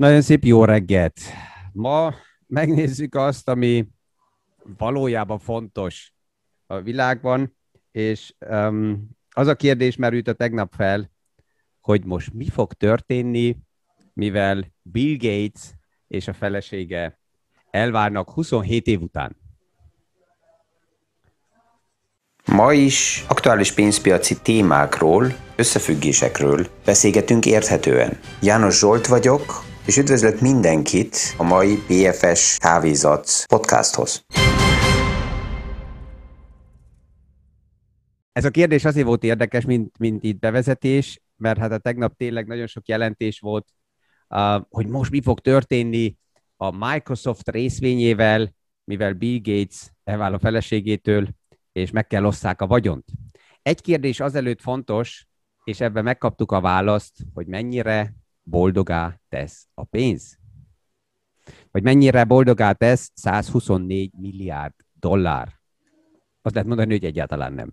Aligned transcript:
Nagyon 0.00 0.22
szép 0.22 0.44
jó 0.44 0.64
reggelt! 0.64 1.20
Ma 1.72 2.14
megnézzük 2.46 3.14
azt, 3.14 3.48
ami 3.48 3.86
valójában 4.78 5.38
fontos 5.38 6.12
a 6.66 6.80
világban, 6.80 7.56
és 7.90 8.34
um, 8.48 9.08
az 9.30 9.46
a 9.46 9.54
kérdés 9.54 9.96
merült 9.96 10.28
a 10.28 10.32
tegnap 10.32 10.72
fel, 10.76 11.10
hogy 11.80 12.04
most 12.04 12.32
mi 12.32 12.48
fog 12.48 12.72
történni, 12.72 13.56
mivel 14.12 14.72
Bill 14.82 15.16
Gates 15.16 15.62
és 16.06 16.28
a 16.28 16.32
felesége 16.32 17.18
elvárnak 17.70 18.30
27 18.30 18.86
év 18.86 19.02
után. 19.02 19.36
Ma 22.46 22.72
is 22.72 23.24
aktuális 23.28 23.72
pénzpiaci 23.72 24.40
témákról, 24.42 25.26
összefüggésekről 25.56 26.66
beszélgetünk 26.84 27.46
érthetően. 27.46 28.18
János 28.42 28.78
Zsolt 28.78 29.06
vagyok, 29.06 29.68
és 29.86 29.96
üdvözlök 29.96 30.40
mindenkit 30.40 31.16
a 31.36 31.42
mai 31.42 31.74
BFS 31.88 32.58
Kávézat 32.58 33.44
podcasthoz. 33.48 34.24
Ez 38.32 38.44
a 38.44 38.50
kérdés 38.50 38.84
azért 38.84 39.06
volt 39.06 39.24
érdekes, 39.24 39.64
mint, 39.64 39.98
mint 39.98 40.24
itt 40.24 40.38
bevezetés, 40.38 41.20
mert 41.36 41.58
hát 41.58 41.72
a 41.72 41.78
tegnap 41.78 42.16
tényleg 42.16 42.46
nagyon 42.46 42.66
sok 42.66 42.88
jelentés 42.88 43.40
volt, 43.40 43.68
hogy 44.68 44.86
most 44.86 45.10
mi 45.10 45.22
fog 45.22 45.40
történni 45.40 46.16
a 46.56 46.86
Microsoft 46.88 47.50
részvényével, 47.50 48.54
mivel 48.84 49.12
Bill 49.12 49.40
Gates 49.42 49.92
elvál 50.04 50.34
a 50.34 50.38
feleségétől, 50.38 51.28
és 51.72 51.90
meg 51.90 52.06
kell 52.06 52.24
osszák 52.24 52.60
a 52.60 52.66
vagyont. 52.66 53.04
Egy 53.62 53.80
kérdés 53.80 54.20
azelőtt 54.20 54.60
fontos, 54.60 55.26
és 55.64 55.80
ebben 55.80 56.04
megkaptuk 56.04 56.52
a 56.52 56.60
választ, 56.60 57.12
hogy 57.34 57.46
mennyire 57.46 58.14
boldogá 58.50 59.20
tesz 59.28 59.68
a 59.74 59.84
pénz. 59.84 60.38
Vagy 61.70 61.82
mennyire 61.82 62.24
boldogá 62.24 62.72
tesz 62.72 63.10
124 63.14 64.12
milliárd 64.18 64.74
dollár. 64.92 65.58
Azt 66.42 66.54
lehet 66.54 66.68
mondani, 66.68 66.92
hogy 66.92 67.04
egyáltalán 67.04 67.52
nem. 67.52 67.72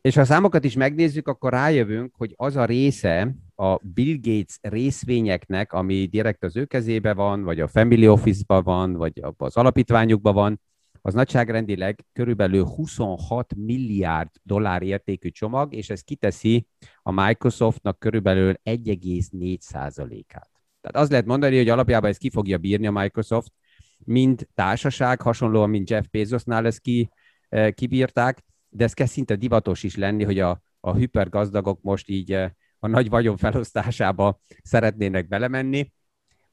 És 0.00 0.14
ha 0.14 0.20
a 0.20 0.24
számokat 0.24 0.64
is 0.64 0.74
megnézzük, 0.74 1.28
akkor 1.28 1.52
rájövünk, 1.52 2.14
hogy 2.16 2.34
az 2.36 2.56
a 2.56 2.64
része 2.64 3.34
a 3.54 3.78
Bill 3.82 4.16
Gates 4.20 4.58
részvényeknek, 4.60 5.72
ami 5.72 6.06
direkt 6.06 6.44
az 6.44 6.56
ő 6.56 6.64
kezébe 6.64 7.14
van, 7.14 7.42
vagy 7.42 7.60
a 7.60 7.68
Family 7.68 8.08
Office-ban 8.08 8.62
van, 8.62 8.92
vagy 8.92 9.22
az 9.36 9.56
alapítványukban 9.56 10.34
van, 10.34 10.60
az 11.06 11.14
nagyságrendileg 11.14 12.04
körülbelül 12.12 12.64
26 12.64 13.54
milliárd 13.54 14.30
dollár 14.42 14.82
értékű 14.82 15.30
csomag, 15.30 15.74
és 15.74 15.90
ez 15.90 16.00
kiteszi 16.00 16.66
a 17.02 17.10
Microsoftnak 17.10 17.98
körülbelül 17.98 18.54
1,4%-át. 18.64 20.50
Tehát 20.80 20.96
az 20.96 21.10
lehet 21.10 21.26
mondani, 21.26 21.56
hogy 21.56 21.68
alapjában 21.68 22.10
ez 22.10 22.16
ki 22.16 22.30
fogja 22.30 22.58
bírni 22.58 22.86
a 22.86 22.90
Microsoft, 22.90 23.52
mint 23.98 24.48
társaság, 24.54 25.20
hasonlóan, 25.20 25.70
mint 25.70 25.90
Jeff 25.90 26.04
Bezosnál 26.10 26.66
ezt 26.66 26.80
ki, 26.80 27.10
eh, 27.48 27.70
kibírták, 27.70 28.44
de 28.68 28.84
ez 28.84 28.92
kezd 28.92 29.12
szinte 29.12 29.36
divatos 29.36 29.82
is 29.82 29.96
lenni, 29.96 30.24
hogy 30.24 30.38
a, 30.38 30.62
a 30.80 30.94
hipergazdagok 30.94 31.82
most 31.82 32.08
így 32.08 32.32
eh, 32.32 32.50
a 32.78 32.86
nagy 32.86 33.08
vagyon 33.08 33.36
felosztásába 33.36 34.40
szeretnének 34.62 35.28
belemenni. 35.28 35.92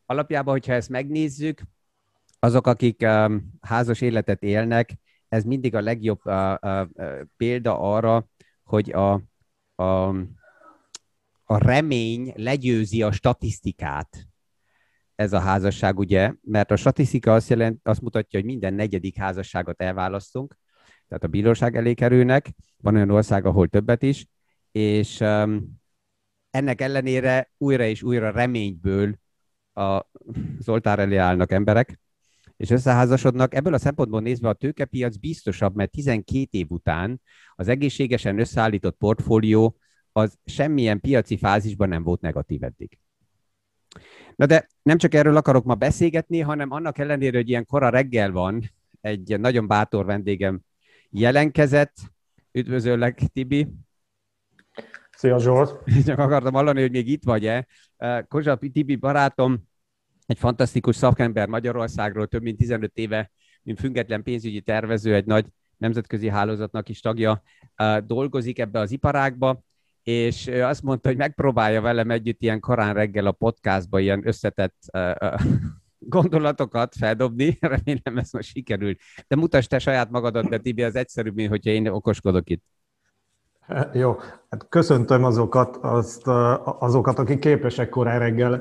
Alapjában, 0.06 0.54
hogyha 0.54 0.74
ezt 0.74 0.90
megnézzük, 0.90 1.62
azok, 2.44 2.68
akik 2.68 3.02
um, 3.02 3.54
házas 3.62 4.02
életet 4.02 4.44
élnek, 4.44 4.94
ez 5.28 5.44
mindig 5.44 5.76
a 5.76 5.82
legjobb 5.82 6.20
uh, 6.24 6.54
uh, 6.62 6.88
példa 7.38 7.80
arra, 7.80 8.28
hogy 8.64 8.92
a, 8.92 9.14
a, 9.76 10.08
a 11.44 11.58
remény 11.58 12.34
legyőzi 12.36 13.02
a 13.02 13.12
statisztikát. 13.12 14.28
Ez 15.16 15.34
a 15.34 15.40
házasság, 15.40 16.00
ugye? 16.00 16.34
Mert 16.42 16.72
a 16.72 16.76
statisztika 16.76 17.34
azt, 17.34 17.50
jelent, 17.50 17.88
azt 17.88 18.02
mutatja, 18.02 18.40
hogy 18.40 18.48
minden 18.48 18.74
negyedik 18.74 19.18
házasságot 19.18 19.82
elválasztunk, 19.82 20.58
tehát 21.08 21.24
a 21.24 21.28
bíróság 21.28 21.76
elé 21.76 21.94
kerülnek, 21.94 22.50
van 22.78 22.96
olyan 22.96 23.10
ország, 23.10 23.46
ahol 23.46 23.68
többet 23.68 24.04
is, 24.04 24.26
és 24.72 25.20
um, 25.20 25.82
ennek 26.50 26.82
ellenére 26.82 27.52
újra 27.58 27.84
és 27.84 28.04
újra 28.04 28.32
reményből 28.32 29.16
a, 29.74 29.82
az 29.82 30.70
oltár 30.70 31.00
elé 31.00 31.16
állnak 31.16 31.52
emberek, 31.52 32.00
és 32.62 32.70
összeházasodnak. 32.70 33.54
Ebből 33.56 33.74
a 33.74 33.78
szempontból 33.78 34.22
nézve 34.22 34.50
a 34.50 34.54
tőkepiac 34.54 35.16
biztosabb, 35.16 35.76
mert 35.76 35.92
12 35.92 36.48
év 36.52 36.66
után 36.70 37.22
az 37.56 37.68
egészségesen 37.68 38.40
összeállított 38.40 38.98
portfólió 38.98 39.78
az 40.12 40.38
semmilyen 40.46 41.00
piaci 41.00 41.38
fázisban 41.38 41.90
nem 41.90 42.04
volt 42.04 42.22
negatív 42.22 42.64
eddig. 42.64 43.00
Na 44.36 44.46
de 44.46 44.68
nem 44.82 44.98
csak 44.98 45.14
erről 45.14 45.36
akarok 45.36 45.66
ma 45.66 45.76
beszélgetni, 45.76 46.40
hanem 46.40 46.72
annak 46.72 46.98
ellenére, 46.98 47.38
hogy 47.38 47.50
ilyen 47.50 47.66
kora 47.66 47.90
reggel 47.90 48.32
van, 48.32 48.72
egy 49.02 49.40
nagyon 49.40 49.68
bátor 49.68 50.06
vendégem 50.06 50.62
jelenkezett. 51.10 51.96
Üdvözöllek, 52.52 53.20
Tibi! 53.34 53.68
Szia 55.12 55.40
Zsolt! 55.40 55.84
Csak 56.06 56.20
akartam 56.20 56.54
hallani, 56.54 56.82
hogy 56.82 56.92
még 56.92 57.08
itt 57.08 57.24
vagy-e. 57.24 57.68
Kozsa 58.28 58.58
Tibi 58.58 58.96
barátom 58.96 59.70
egy 60.32 60.38
fantasztikus 60.38 60.96
szakember 60.96 61.48
Magyarországról, 61.48 62.28
több 62.28 62.42
mint 62.42 62.58
15 62.58 62.92
éve, 62.98 63.32
mint 63.64 63.80
független 63.80 64.24
pénzügyi 64.24 64.62
tervező, 64.62 65.16
egy 65.16 65.26
nagy 65.26 65.46
nemzetközi 65.78 66.30
hálózatnak 66.30 66.90
is 66.90 67.00
tagja, 67.00 67.42
dolgozik 68.04 68.60
ebbe 68.60 68.80
az 68.80 68.92
iparágba, 68.92 69.64
és 70.04 70.48
azt 70.48 70.84
mondta, 70.84 71.10
hogy 71.10 71.18
megpróbálja 71.18 71.82
velem 71.82 72.12
együtt 72.12 72.42
ilyen 72.42 72.60
korán 72.60 72.94
reggel 72.94 73.26
a 73.26 73.32
podcastba 73.32 74.00
ilyen 74.00 74.28
összetett 74.28 74.78
gondolatokat 76.16 76.96
feldobni, 76.96 77.58
remélem 77.76 78.18
ez 78.18 78.32
most 78.32 78.50
sikerült. 78.50 79.00
De 79.28 79.36
mutasd 79.36 79.70
te 79.70 79.80
saját 79.80 80.10
magadat 80.10 80.50
de 80.50 80.58
Tibi, 80.58 80.84
az 80.84 80.96
egyszerűbb, 80.96 81.36
mint 81.36 81.50
hogyha 81.50 81.72
én 81.72 81.88
okoskodok 81.88 82.50
itt. 82.50 82.64
Jó, 83.94 84.16
hát 84.50 84.66
köszöntöm 84.70 85.24
azokat, 85.24 85.78
azt, 85.82 86.28
azokat, 86.80 87.20
akik 87.20 87.40
képesek 87.40 87.90
korán 87.90 88.20
reggel 88.20 88.54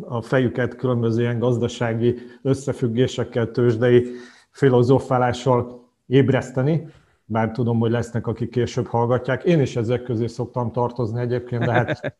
a 0.00 0.22
fejüket 0.22 0.76
különböző 0.76 1.20
ilyen 1.20 1.38
gazdasági 1.38 2.14
összefüggésekkel, 2.42 3.50
tőzsdei 3.50 4.06
filozofálással 4.50 5.88
ébreszteni, 6.06 6.86
bár 7.24 7.50
tudom, 7.50 7.78
hogy 7.78 7.90
lesznek, 7.90 8.26
akik 8.26 8.50
később 8.50 8.86
hallgatják. 8.86 9.44
Én 9.44 9.60
is 9.60 9.76
ezek 9.76 10.02
közé 10.02 10.26
szoktam 10.26 10.72
tartozni 10.72 11.20
egyébként, 11.20 11.64
de 11.64 11.72
hát 11.72 12.16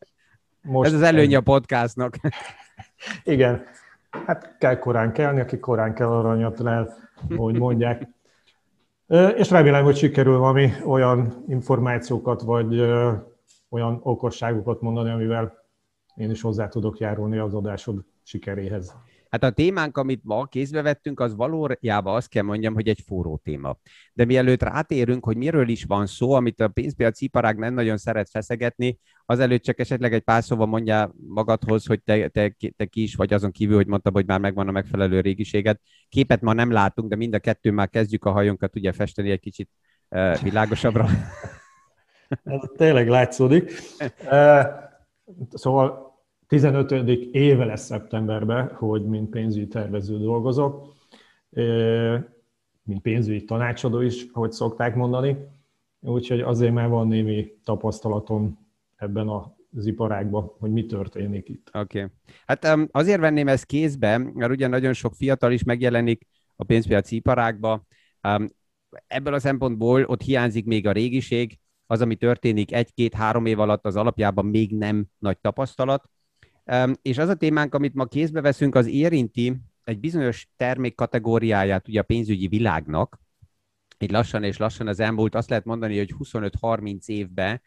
most... 0.61 0.87
Ez 0.89 0.95
az 0.95 1.01
előnye 1.01 1.37
a 1.37 1.41
podcastnak. 1.41 2.15
Igen, 3.23 3.63
hát 4.25 4.55
kell 4.57 4.79
korán 4.79 5.11
kelni, 5.13 5.39
aki 5.39 5.59
korán 5.59 5.93
kell 5.93 6.07
aranyat 6.07 6.59
lel, 6.59 6.97
hogy 7.35 7.57
mondják. 7.57 8.07
És 9.35 9.49
remélem, 9.49 9.83
hogy 9.83 9.95
sikerül 9.95 10.37
valami 10.37 10.71
olyan 10.85 11.43
információkat, 11.47 12.41
vagy 12.41 12.79
olyan 13.69 13.99
okosságokat 14.03 14.81
mondani, 14.81 15.09
amivel 15.09 15.53
én 16.15 16.29
is 16.29 16.41
hozzá 16.41 16.67
tudok 16.67 16.97
járulni 16.97 17.37
az 17.37 17.53
adásod 17.53 18.05
sikeréhez. 18.23 18.95
Hát 19.35 19.43
a 19.43 19.51
témánk, 19.51 19.97
amit 19.97 20.23
ma 20.23 20.45
kézbe 20.45 20.81
vettünk, 20.81 21.19
az 21.19 21.35
valójában 21.35 22.15
azt 22.15 22.29
kell 22.29 22.43
mondjam, 22.43 22.73
hogy 22.73 22.87
egy 22.87 23.03
forró 23.05 23.41
téma. 23.43 23.77
De 24.13 24.25
mielőtt 24.25 24.63
rátérünk, 24.63 25.25
hogy 25.25 25.37
miről 25.37 25.69
is 25.69 25.83
van 25.83 26.05
szó, 26.05 26.31
amit 26.31 26.59
a 26.59 26.67
pénzpiaci 26.67 27.25
iparág 27.25 27.57
nem 27.57 27.73
nagyon 27.73 27.97
szeret 27.97 28.29
feszegetni, 28.29 28.99
azelőtt 29.25 29.63
csak 29.63 29.79
esetleg 29.79 30.13
egy 30.13 30.21
pár 30.21 30.43
szóval 30.43 30.65
mondja 30.65 31.15
magadhoz, 31.27 31.85
hogy 31.85 32.03
te, 32.03 32.27
te, 32.27 32.55
te 32.75 32.85
ki 32.85 33.01
is 33.01 33.15
vagy 33.15 33.33
azon 33.33 33.51
kívül, 33.51 33.75
hogy 33.75 33.87
mondtam, 33.87 34.13
hogy 34.13 34.25
már 34.25 34.39
megvan 34.39 34.67
a 34.67 34.71
megfelelő 34.71 35.19
régiséget. 35.19 35.81
Képet 36.09 36.41
ma 36.41 36.53
nem 36.53 36.71
látunk, 36.71 37.09
de 37.09 37.15
mind 37.15 37.33
a 37.33 37.39
kettő 37.39 37.71
már 37.71 37.89
kezdjük 37.89 38.25
a 38.25 38.31
hajunkat 38.31 38.75
ugye 38.75 38.91
festeni 38.91 39.31
egy 39.31 39.39
kicsit 39.39 39.69
uh, 40.09 40.41
világosabbra. 40.41 41.07
Ez 42.43 42.61
tényleg 42.77 43.07
látszódik. 43.07 43.71
Uh, 44.25 44.65
szóval 45.51 46.04
15. 46.47 46.91
éve 47.31 47.65
lesz 47.65 47.85
szeptemberben, 47.85 48.75
hogy 48.75 49.05
mint 49.05 49.29
pénzügyi 49.29 49.67
tervező 49.67 50.17
dolgozok, 50.17 50.93
mint 52.83 53.01
pénzügyi 53.01 53.43
tanácsadó 53.43 54.01
is, 54.01 54.25
ahogy 54.33 54.51
szokták 54.51 54.95
mondani. 54.95 55.37
Úgyhogy 55.99 56.41
azért 56.41 56.73
már 56.73 56.89
van 56.89 57.07
némi 57.07 57.51
tapasztalatom 57.63 58.67
ebben 58.95 59.27
az 59.75 59.85
iparágban, 59.85 60.51
hogy 60.59 60.71
mi 60.71 60.85
történik 60.85 61.49
itt. 61.49 61.69
Oké. 61.73 62.01
Okay. 62.01 62.11
Hát 62.45 62.89
azért 62.91 63.19
venném 63.19 63.47
ezt 63.47 63.65
kézbe, 63.65 64.17
mert 64.17 64.51
ugye 64.51 64.67
nagyon 64.67 64.93
sok 64.93 65.13
fiatal 65.13 65.51
is 65.51 65.63
megjelenik 65.63 66.27
a 66.55 66.63
pénzpiaci 66.63 67.15
iparágba. 67.15 67.85
Ebből 69.07 69.33
a 69.33 69.39
szempontból 69.39 70.03
ott 70.03 70.21
hiányzik 70.21 70.65
még 70.65 70.87
a 70.87 70.91
régiség, 70.91 71.59
az, 71.87 72.01
ami 72.01 72.15
történik 72.15 72.73
egy-két-három 72.73 73.45
év 73.45 73.59
alatt, 73.59 73.85
az 73.85 73.95
alapjában 73.95 74.45
még 74.45 74.77
nem 74.77 75.05
nagy 75.17 75.37
tapasztalat. 75.39 76.09
És 77.01 77.17
az 77.17 77.29
a 77.29 77.35
témánk, 77.35 77.73
amit 77.73 77.93
ma 77.93 78.05
kézbe 78.05 78.41
veszünk, 78.41 78.75
az 78.75 78.87
érinti 78.87 79.57
egy 79.83 79.99
bizonyos 79.99 80.47
termék 80.55 80.95
kategóriáját 80.95 81.87
ugye 81.87 81.99
a 81.99 82.03
pénzügyi 82.03 82.47
világnak. 82.47 83.19
Így 83.99 84.11
lassan 84.11 84.43
és 84.43 84.57
lassan 84.57 84.87
az 84.87 84.99
elmúlt, 84.99 85.35
azt 85.35 85.49
lehet 85.49 85.65
mondani, 85.65 85.97
hogy 85.97 86.13
25-30 86.19 87.07
évben 87.07 87.61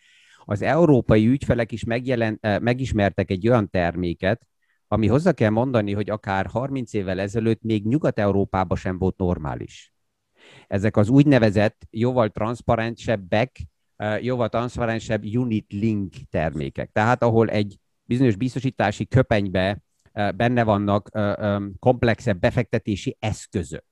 az 0.44 0.62
európai 0.62 1.26
ügyfelek 1.26 1.72
is 1.72 1.84
megjelen, 1.84 2.38
megismertek 2.40 3.30
egy 3.30 3.48
olyan 3.48 3.70
terméket, 3.70 4.46
ami 4.88 5.06
hozzá 5.06 5.32
kell 5.32 5.50
mondani, 5.50 5.92
hogy 5.92 6.10
akár 6.10 6.46
30 6.46 6.92
évvel 6.92 7.20
ezelőtt 7.20 7.62
még 7.62 7.86
Nyugat-Európában 7.86 8.76
sem 8.76 8.98
volt 8.98 9.16
normális. 9.16 9.92
Ezek 10.66 10.96
az 10.96 11.08
úgynevezett, 11.08 11.86
jóval 11.90 12.28
transzparensebbek, 12.28 13.58
jóval 14.20 14.48
transzparensebb 14.48 15.24
unit 15.24 15.72
link 15.72 16.14
termékek. 16.30 16.90
Tehát 16.92 17.22
ahol 17.22 17.48
egy 17.48 17.78
bizonyos 18.08 18.36
biztosítási 18.36 19.06
köpenybe 19.06 19.78
benne 20.12 20.64
vannak 20.64 21.10
komplexebb 21.78 22.40
befektetési 22.40 23.16
eszközök. 23.20 23.84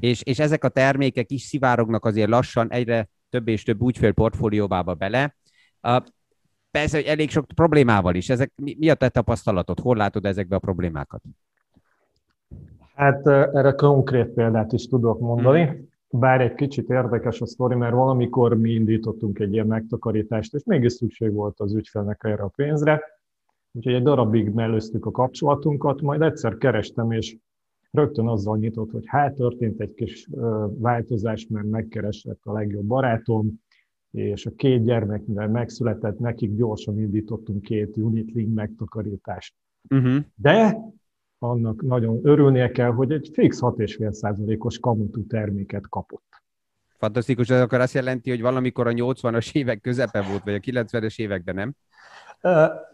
És, 0.00 0.22
és 0.22 0.38
ezek 0.38 0.64
a 0.64 0.68
termékek 0.68 1.30
is 1.30 1.42
szivárognak 1.42 2.04
azért 2.04 2.28
lassan 2.28 2.70
egyre 2.70 3.08
több 3.30 3.48
és 3.48 3.62
több 3.62 3.82
ügyfél 3.82 4.12
portfólióbába 4.12 4.94
bele. 4.94 5.36
Persze, 6.70 6.96
hogy 6.96 7.06
elég 7.06 7.30
sok 7.30 7.46
problémával 7.54 8.14
is. 8.14 8.28
Ezek, 8.28 8.52
mi, 8.56 8.76
mi 8.78 8.90
a 8.90 8.94
te 8.94 9.08
tapasztalatod? 9.08 9.80
Hol 9.80 9.96
látod 9.96 10.26
ezekbe 10.26 10.56
a 10.56 10.58
problémákat? 10.58 11.22
Hát 12.94 13.26
erre 13.26 13.72
konkrét 13.72 14.26
példát 14.26 14.72
is 14.72 14.86
tudok 14.86 15.20
mondani. 15.20 15.64
Hmm. 15.64 15.87
Bár 16.10 16.40
egy 16.40 16.54
kicsit 16.54 16.90
érdekes 16.90 17.40
a 17.40 17.46
sztori, 17.46 17.74
mert 17.74 17.94
valamikor 17.94 18.58
mi 18.58 18.70
indítottunk 18.70 19.38
egy 19.38 19.52
ilyen 19.52 19.66
megtakarítást, 19.66 20.54
és 20.54 20.64
mégis 20.64 20.92
szükség 20.92 21.32
volt 21.32 21.60
az 21.60 21.74
ügyfelnek 21.74 22.20
erre 22.24 22.42
a 22.42 22.52
pénzre. 22.56 23.02
Úgyhogy 23.72 23.94
egy 23.94 24.02
darabig 24.02 24.48
mellőztük 24.48 25.06
a 25.06 25.10
kapcsolatunkat, 25.10 26.00
majd 26.00 26.22
egyszer 26.22 26.56
kerestem, 26.56 27.12
és 27.12 27.36
rögtön 27.90 28.28
azzal 28.28 28.56
nyitott, 28.56 28.90
hogy 28.90 29.04
hát 29.06 29.34
történt 29.34 29.80
egy 29.80 29.94
kis 29.94 30.28
változás, 30.78 31.46
mert 31.46 31.66
megkeresett 31.66 32.40
a 32.42 32.52
legjobb 32.52 32.84
barátom, 32.84 33.60
és 34.10 34.46
a 34.46 34.50
két 34.56 34.84
gyermek, 34.84 35.26
mivel 35.26 35.48
megszületett, 35.48 36.18
nekik 36.18 36.54
gyorsan 36.54 37.00
indítottunk 37.00 37.62
két 37.62 37.96
unitlink 37.96 38.54
megtakarítást. 38.54 39.54
Uh-huh. 39.90 40.24
De 40.34 40.78
annak 41.38 41.82
nagyon 41.82 42.20
örülnie 42.22 42.70
kell, 42.70 42.90
hogy 42.90 43.12
egy 43.12 43.30
fix 43.32 43.58
6,5%-os 43.60 44.78
kamatú 44.78 45.26
terméket 45.26 45.88
kapott. 45.88 46.26
Fantasztikus, 46.96 47.50
ez 47.50 47.60
akkor 47.60 47.80
azt 47.80 47.94
jelenti, 47.94 48.30
hogy 48.30 48.40
valamikor 48.40 48.86
a 48.86 48.90
80-as 48.90 49.54
évek 49.54 49.80
közepe 49.80 50.22
volt, 50.22 50.44
vagy 50.44 50.54
a 50.54 50.58
90-es 50.58 51.18
években, 51.18 51.54
nem? 51.54 51.74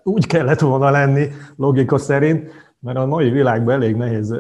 Úgy 0.03 0.27
kellett 0.27 0.61
volna 0.61 0.91
lenni, 0.91 1.29
logika 1.57 1.99
szerint, 1.99 2.51
mert 2.79 2.99
a 2.99 3.07
mai 3.07 3.31
világban 3.31 3.75
elég 3.75 3.97
nehéz 3.97 4.35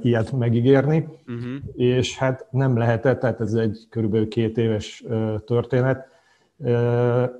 ilyet 0.00 0.32
megígérni, 0.32 1.08
uh-huh. 1.26 1.54
és 1.74 2.18
hát 2.18 2.46
nem 2.50 2.76
lehetett, 2.76 3.20
tehát 3.20 3.40
ez 3.40 3.52
egy 3.52 3.86
körülbelül 3.90 4.28
két 4.28 4.58
éves 4.58 5.04
történet. 5.44 6.08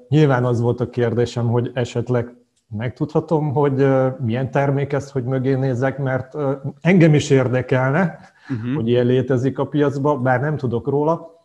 Nyilván 0.09 0.45
az 0.45 0.61
volt 0.61 0.81
a 0.81 0.91
kérdésem, 0.91 1.47
hogy 1.47 1.71
esetleg 1.75 2.37
megtudhatom, 2.77 3.53
hogy 3.53 3.87
milyen 4.21 4.51
termék 4.51 4.93
ez, 4.93 5.11
hogy 5.11 5.25
mögé 5.25 5.55
nézek, 5.55 5.99
mert 5.99 6.37
engem 6.81 7.15
is 7.15 7.31
érdekelne, 7.31 8.19
uh-huh. 8.49 8.75
hogy 8.75 8.89
ilyen 8.89 9.07
létezik 9.07 9.59
a 9.59 9.67
piacban, 9.67 10.23
bár 10.23 10.41
nem 10.41 10.57
tudok 10.57 10.87
róla. 10.89 11.39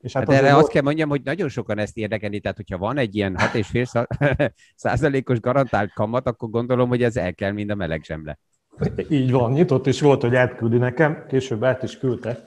És 0.00 0.12
hát, 0.12 0.30
hát 0.30 0.42
erre 0.42 0.56
azt 0.56 0.68
kell 0.68 0.82
mondjam, 0.82 1.08
hogy 1.08 1.22
nagyon 1.24 1.48
sokan 1.48 1.78
ezt 1.78 1.96
érdekeli, 1.96 2.40
tehát 2.40 2.56
hogyha 2.56 2.78
van 2.78 2.96
egy 2.96 3.16
ilyen 3.16 3.36
6,5 3.38 4.50
százalékos 4.74 5.40
garantált 5.40 5.92
kamat, 5.92 6.26
akkor 6.26 6.50
gondolom, 6.50 6.88
hogy 6.88 7.02
ez 7.02 7.16
el 7.16 7.34
kell, 7.34 7.52
mint 7.52 7.70
a 7.70 7.74
meleg 7.74 8.04
zsemle. 8.04 8.38
Így 9.08 9.32
van, 9.32 9.52
nyitott 9.52 9.86
is 9.86 10.00
volt, 10.00 10.20
hogy 10.20 10.34
átküldi 10.34 10.78
nekem, 10.78 11.24
később 11.28 11.64
át 11.64 11.82
is 11.82 11.98
küldte, 11.98 12.42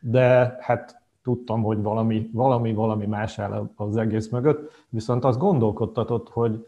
de 0.00 0.56
hát 0.60 0.96
tudtam, 1.22 1.62
hogy 1.62 1.82
valami, 1.82 2.30
valami, 2.32 2.72
valami 2.72 3.06
más 3.06 3.38
áll 3.38 3.70
az 3.76 3.96
egész 3.96 4.28
mögött, 4.28 4.86
viszont 4.88 5.24
azt 5.24 5.38
gondolkodtatott, 5.38 6.28
hogy 6.28 6.66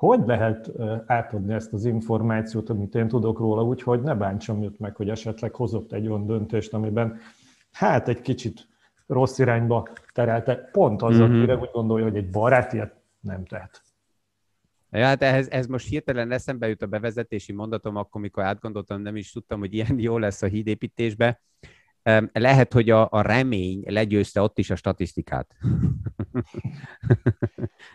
hogy 0.00 0.20
lehet 0.26 0.70
átadni 1.06 1.52
ezt 1.52 1.72
az 1.72 1.84
információt, 1.84 2.70
amit 2.70 2.94
én 2.94 3.08
tudok 3.08 3.38
róla, 3.38 3.62
úgyhogy 3.62 4.00
ne 4.00 4.14
bántsam 4.14 4.62
őt 4.62 4.78
meg, 4.78 4.96
hogy 4.96 5.08
esetleg 5.08 5.54
hozott 5.54 5.92
egy 5.92 6.08
olyan 6.08 6.26
döntést, 6.26 6.74
amiben 6.74 7.18
hát 7.72 8.08
egy 8.08 8.20
kicsit 8.20 8.68
rossz 9.06 9.38
irányba 9.38 9.88
terelte, 10.12 10.56
pont 10.72 11.02
az, 11.02 11.16
mm-hmm. 11.16 11.36
akire 11.36 11.56
úgy 11.56 11.70
gondolja, 11.72 12.04
hogy 12.04 12.16
egy 12.16 12.30
barát 12.30 12.72
ilyet 12.72 12.94
nem 13.20 13.44
tehet. 13.44 13.82
Ja, 14.90 15.04
hát 15.04 15.22
ehhez, 15.22 15.48
ez 15.50 15.66
most 15.66 15.88
hirtelen 15.88 16.32
eszembe 16.32 16.68
jut 16.68 16.82
a 16.82 16.86
bevezetési 16.86 17.52
mondatom, 17.52 17.96
akkor, 17.96 18.20
mikor 18.20 18.42
átgondoltam, 18.42 19.02
nem 19.02 19.16
is 19.16 19.32
tudtam, 19.32 19.58
hogy 19.58 19.74
ilyen 19.74 19.98
jó 20.08 20.18
lesz 20.18 20.42
a 20.42 20.46
hídépítésbe. 20.46 21.40
Lehet, 22.32 22.72
hogy 22.72 22.90
a, 22.90 23.08
a 23.10 23.20
remény 23.20 23.82
legyőzte 23.86 24.40
ott 24.40 24.58
is 24.58 24.70
a 24.70 24.76
statisztikát. 24.76 25.56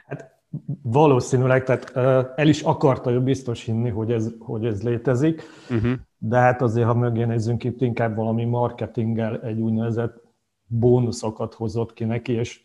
Hát 0.07 0.34
valószínűleg, 0.81 1.63
tehát 1.63 1.92
el 2.38 2.48
is 2.48 2.62
akarta 2.62 3.12
ő 3.12 3.22
biztos 3.22 3.63
hinni, 3.63 3.90
hogy 3.90 4.12
ez, 4.12 4.34
hogy 4.40 4.66
ez 4.66 4.84
létezik, 4.84 5.44
uh-huh. 5.69 5.92
de 6.18 6.38
hát 6.38 6.62
azért, 6.62 6.88
ha 6.88 6.94
mögé 6.94 7.24
nézzünk, 7.24 7.63
itt 7.63 7.81
inkább 7.81 8.16
valami 8.16 8.46
marketinggel 8.46 9.42
egy 9.42 9.60
úgynevezett 9.60 10.24
bónuszokat 10.68 11.54
hozott 11.54 11.94
ki 11.94 12.04
neki, 12.04 12.34
és 12.34 12.62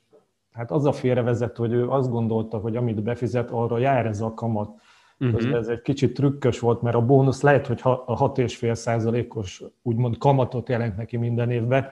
hát 0.53 0.71
az 0.71 0.85
a 0.85 0.93
félrevezet, 0.93 1.57
hogy 1.57 1.73
ő 1.73 1.89
azt 1.89 2.11
gondolta, 2.11 2.59
hogy 2.59 2.77
amit 2.77 3.03
befizet, 3.03 3.51
arra 3.51 3.79
jár 3.79 4.07
ez 4.07 4.21
a 4.21 4.35
kamat. 4.35 4.71
Uh-huh. 5.19 5.55
Ez 5.55 5.69
egy 5.69 5.83
kicsit 5.83 6.15
trükkös 6.15 6.59
volt, 6.59 6.83
mert 6.83 6.97
a 6.97 7.05
bónusz 7.05 7.41
lehet, 7.41 7.67
hogy 7.67 7.81
a 7.83 8.31
6,5 8.33 8.75
százalékos 8.75 9.63
úgymond 9.83 10.19
kamatot 10.19 10.69
jelent 10.69 10.97
neki 10.97 11.17
minden 11.17 11.51
évben, 11.51 11.87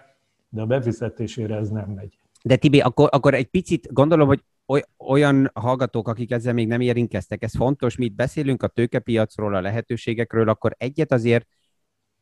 de 0.48 0.60
a 0.60 0.66
befizetésére 0.66 1.56
ez 1.56 1.68
nem 1.68 1.90
megy. 1.90 2.18
De 2.42 2.56
Tibi, 2.56 2.80
akkor, 2.80 3.08
akkor 3.12 3.34
egy 3.34 3.46
picit 3.46 3.92
gondolom, 3.92 4.26
hogy 4.26 4.42
olyan 4.96 5.50
hallgatók, 5.54 6.08
akik 6.08 6.30
ezzel 6.30 6.52
még 6.52 6.66
nem 6.66 6.80
érintkeztek, 6.80 7.42
ez 7.42 7.56
fontos, 7.56 7.96
mit 7.96 8.14
beszélünk 8.14 8.62
a 8.62 8.68
tőkepiacról, 8.68 9.54
a 9.54 9.60
lehetőségekről, 9.60 10.48
akkor 10.48 10.74
egyet 10.78 11.12
azért 11.12 11.46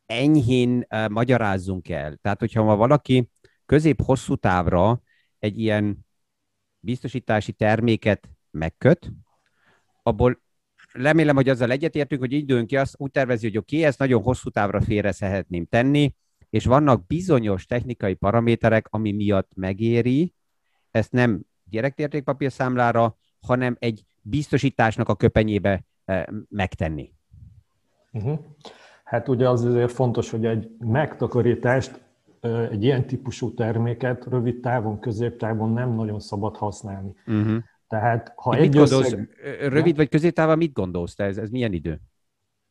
enyhén 0.05 0.85
uh, 0.89 1.09
magyarázzunk 1.09 1.89
el. 1.89 2.17
Tehát, 2.21 2.39
hogyha 2.39 2.63
ma 2.63 2.75
valaki 2.75 3.29
közép-hosszú 3.65 4.35
távra 4.35 5.01
egy 5.39 5.59
ilyen 5.59 6.05
biztosítási 6.79 7.51
terméket 7.51 8.29
megköt, 8.51 9.11
abból 10.03 10.41
remélem, 10.93 11.35
hogy 11.35 11.49
azzal 11.49 11.71
egyetértünk, 11.71 12.21
hogy 12.21 12.45
dőlünk 12.45 12.67
ki, 12.67 12.77
azt 12.77 12.95
úgy 12.97 13.11
tervezi, 13.11 13.47
hogy 13.47 13.57
oké, 13.57 13.75
okay, 13.75 13.87
ezt 13.87 13.99
nagyon 13.99 14.21
hosszú 14.21 14.49
távra 14.49 14.81
félre 14.81 15.11
szeretném 15.11 15.65
tenni, 15.65 16.13
és 16.49 16.65
vannak 16.65 17.07
bizonyos 17.07 17.65
technikai 17.65 18.13
paraméterek, 18.13 18.87
ami 18.89 19.11
miatt 19.11 19.51
megéri, 19.55 20.33
ezt 20.91 21.11
nem 21.11 21.41
direktértékpapír 21.69 22.51
számlára, 22.51 23.17
hanem 23.41 23.75
egy 23.79 24.03
biztosításnak 24.21 25.09
a 25.09 25.15
köpenyébe 25.15 25.83
eh, 26.05 26.23
megtenni. 26.49 27.13
Uh-huh. 28.11 28.39
Hát 29.03 29.27
ugye 29.27 29.49
az 29.49 29.65
azért 29.65 29.91
fontos, 29.91 30.29
hogy 30.29 30.45
egy 30.45 30.69
megtakarítást, 30.79 31.99
eh, 32.39 32.69
egy 32.69 32.83
ilyen 32.83 33.07
típusú 33.07 33.53
terméket 33.53 34.25
rövid 34.25 34.59
távon, 34.59 34.99
középtávon 34.99 35.73
nem 35.73 35.93
nagyon 35.93 36.19
szabad 36.19 36.57
használni. 36.57 37.13
Uh-huh. 37.25 37.57
Tehát, 37.87 38.33
ha 38.35 38.53
egy 38.53 38.59
mit 38.59 38.75
összeg... 38.75 39.01
gondolsz, 39.01 39.27
rövid 39.59 39.95
vagy 39.95 40.09
középtávon 40.09 40.57
mit 40.57 40.73
gondolsz 40.73 41.15
te? 41.15 41.23
Ez, 41.23 41.37
ez 41.37 41.49
milyen 41.49 41.73
idő? 41.73 41.99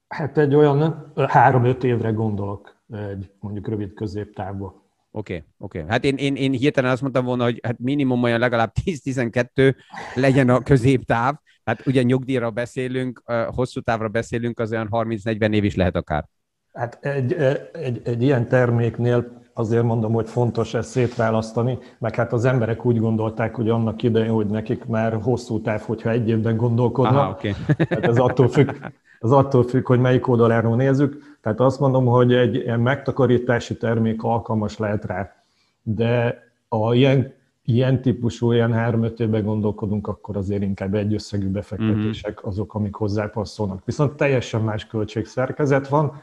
Hát 0.09 0.39
egy 0.39 0.55
olyan 0.55 1.13
három-öt 1.27 1.85
évre 1.85 2.11
gondolok 2.11 2.77
egy 2.89 3.31
mondjuk 3.41 3.69
rövid 3.69 3.93
középtávban. 3.93 4.83
Oké, 5.17 5.35
okay, 5.35 5.47
oké. 5.59 5.79
Okay. 5.79 5.91
Hát 5.91 6.05
én, 6.05 6.17
én, 6.17 6.37
én 6.37 6.53
hirtelen 6.53 6.91
azt 6.91 7.01
mondtam 7.03 7.25
volna, 7.25 7.45
hogy 7.45 7.61
hát 7.63 7.79
minimum 7.79 8.23
olyan 8.23 8.39
legalább 8.39 8.73
10-12 8.85 9.75
legyen 10.15 10.49
a 10.49 10.61
középtáv. 10.61 11.35
Hát 11.65 11.87
ugye 11.87 12.03
nyugdíjra 12.03 12.51
beszélünk, 12.51 13.23
hosszú 13.47 13.81
távra 13.81 14.09
beszélünk, 14.09 14.59
az 14.59 14.73
olyan 14.73 14.89
30-40 14.91 15.55
év 15.55 15.65
is 15.65 15.75
lehet 15.75 15.97
akár. 15.97 16.29
Hát 16.73 16.99
egy, 17.01 17.33
egy, 17.73 18.01
egy 18.05 18.23
ilyen 18.23 18.49
terméknél 18.49 19.43
azért 19.55 19.83
mondom, 19.83 20.13
hogy 20.13 20.29
fontos 20.29 20.75
ezt 20.75 20.91
szétválasztani, 20.91 21.79
meg 21.99 22.15
hát 22.15 22.33
az 22.33 22.45
emberek 22.45 22.85
úgy 22.85 22.99
gondolták, 22.99 23.55
hogy 23.55 23.69
annak 23.69 24.03
idején, 24.03 24.31
hogy 24.31 24.47
nekik 24.47 24.85
már 24.85 25.19
hosszú 25.23 25.61
táv, 25.61 25.81
hogyha 25.81 26.11
egy 26.11 26.29
évben 26.29 26.57
gondolkodnak. 26.57 27.15
Aha, 27.15 27.31
okay. 27.31 27.55
hát 27.77 28.07
ez 28.07 28.19
attól 28.19 28.49
függ, 28.49 28.71
az 29.19 29.33
attól 29.33 29.63
függ, 29.63 29.87
hogy 29.87 30.01
melyik 30.01 30.29
oldaláról 30.29 30.77
nézzük. 30.77 31.36
Tehát 31.47 31.61
azt 31.61 31.81
mondom, 31.81 32.07
hogy 32.07 32.35
egy 32.35 32.55
ilyen 32.55 32.81
megtakarítási 32.81 33.77
termék 33.77 34.23
alkalmas 34.23 34.79
lehet 34.79 35.05
rá. 35.05 35.35
De 35.83 36.43
a 36.69 36.95
ilyen, 36.95 37.33
ilyen 37.65 38.03
típusú, 38.03 38.53
ilyen 38.53 38.73
3-5 38.75 39.21
évben 39.21 39.45
gondolkodunk, 39.45 40.07
akkor 40.07 40.37
azért 40.37 40.63
inkább 40.63 40.95
egy 40.95 41.15
összegű 41.15 41.49
befektetések 41.49 42.41
mhm. 42.41 42.49
azok, 42.49 42.75
amik 42.75 42.95
hozzápasszolnak. 42.95 43.85
Viszont 43.85 44.17
teljesen 44.17 44.61
más 44.61 44.87
költségszerkezet 44.87 45.89
van, 45.89 46.21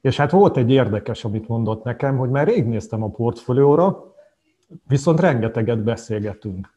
és 0.00 0.16
hát 0.16 0.30
volt 0.30 0.56
egy 0.56 0.70
érdekes, 0.70 1.24
amit 1.24 1.48
mondott 1.48 1.84
nekem, 1.84 2.16
hogy 2.16 2.30
már 2.30 2.46
rég 2.46 2.66
néztem 2.66 3.02
a 3.02 3.10
portfólióra, 3.10 4.14
viszont 4.88 5.20
rengeteget 5.20 5.82
beszélgetünk. 5.82 6.72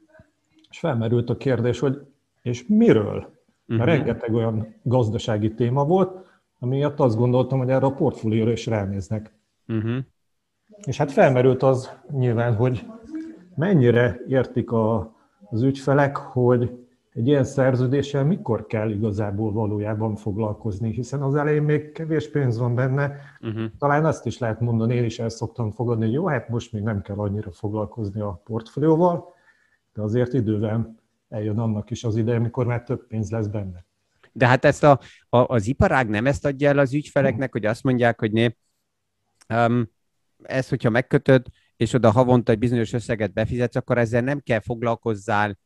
És 0.69 0.79
felmerült 0.79 1.29
a 1.29 1.37
kérdés, 1.37 1.79
hogy 1.79 2.01
és 2.41 2.65
miről? 2.67 3.35
Mert 3.65 3.81
uh-huh. 3.81 3.85
rengeteg 3.85 4.33
olyan 4.33 4.75
gazdasági 4.81 5.53
téma 5.53 5.85
volt, 5.85 6.25
amiatt 6.59 6.99
azt 6.99 7.17
gondoltam, 7.17 7.59
hogy 7.59 7.69
erre 7.69 7.85
a 7.85 7.93
portfólióra 7.93 8.51
is 8.51 8.65
ránéznek. 8.65 9.33
Uh-huh. 9.67 9.97
És 10.85 10.97
hát 10.97 11.11
felmerült 11.11 11.63
az 11.63 11.91
nyilván, 12.11 12.55
hogy 12.55 12.85
mennyire 13.55 14.19
értik 14.27 14.71
a, 14.71 15.15
az 15.49 15.61
ügyfelek, 15.61 16.17
hogy 16.17 16.87
egy 17.17 17.27
ilyen 17.27 17.43
szerződéssel 17.43 18.25
mikor 18.25 18.65
kell 18.65 18.89
igazából 18.89 19.51
valójában 19.51 20.15
foglalkozni, 20.15 20.91
hiszen 20.91 21.21
az 21.21 21.35
elején 21.35 21.63
még 21.63 21.91
kevés 21.91 22.29
pénz 22.29 22.57
van 22.57 22.75
benne. 22.75 23.15
Uh-huh. 23.41 23.63
Talán 23.77 24.05
azt 24.05 24.25
is 24.25 24.37
lehet 24.37 24.59
mondani, 24.59 24.95
én 24.95 25.03
is 25.03 25.19
el 25.19 25.29
szoktam 25.29 25.71
fogadni, 25.71 26.05
hogy 26.05 26.13
jó, 26.13 26.25
hát 26.27 26.49
most 26.49 26.73
még 26.73 26.83
nem 26.83 27.01
kell 27.01 27.17
annyira 27.17 27.51
foglalkozni 27.51 28.21
a 28.21 28.41
portfólióval, 28.43 29.33
de 29.93 30.01
azért 30.01 30.33
idővel 30.33 30.95
eljön 31.29 31.59
annak 31.59 31.89
is 31.89 32.03
az 32.03 32.15
ideje, 32.15 32.37
amikor 32.37 32.65
már 32.65 32.83
több 32.83 33.07
pénz 33.07 33.31
lesz 33.31 33.47
benne. 33.47 33.85
De 34.37 34.47
hát 34.47 34.65
ezt 34.65 34.83
a, 34.83 34.99
a, 35.29 35.37
az 35.37 35.67
iparág 35.67 36.09
nem 36.09 36.25
ezt 36.25 36.45
adja 36.45 36.69
el 36.69 36.77
az 36.77 36.93
ügyfeleknek, 36.93 37.51
hogy 37.51 37.65
azt 37.65 37.83
mondják, 37.83 38.19
hogy 38.19 38.31
né, 38.31 38.55
um, 39.49 39.89
ezt, 40.43 40.69
hogyha 40.69 40.89
megkötöd, 40.89 41.45
és 41.77 41.93
oda 41.93 42.11
havonta 42.11 42.51
egy 42.51 42.57
bizonyos 42.57 42.93
összeget 42.93 43.33
befizetsz, 43.33 43.75
akkor 43.75 43.97
ezzel 43.97 44.21
nem 44.21 44.39
kell 44.39 44.59
foglalkozzál, 44.59 45.57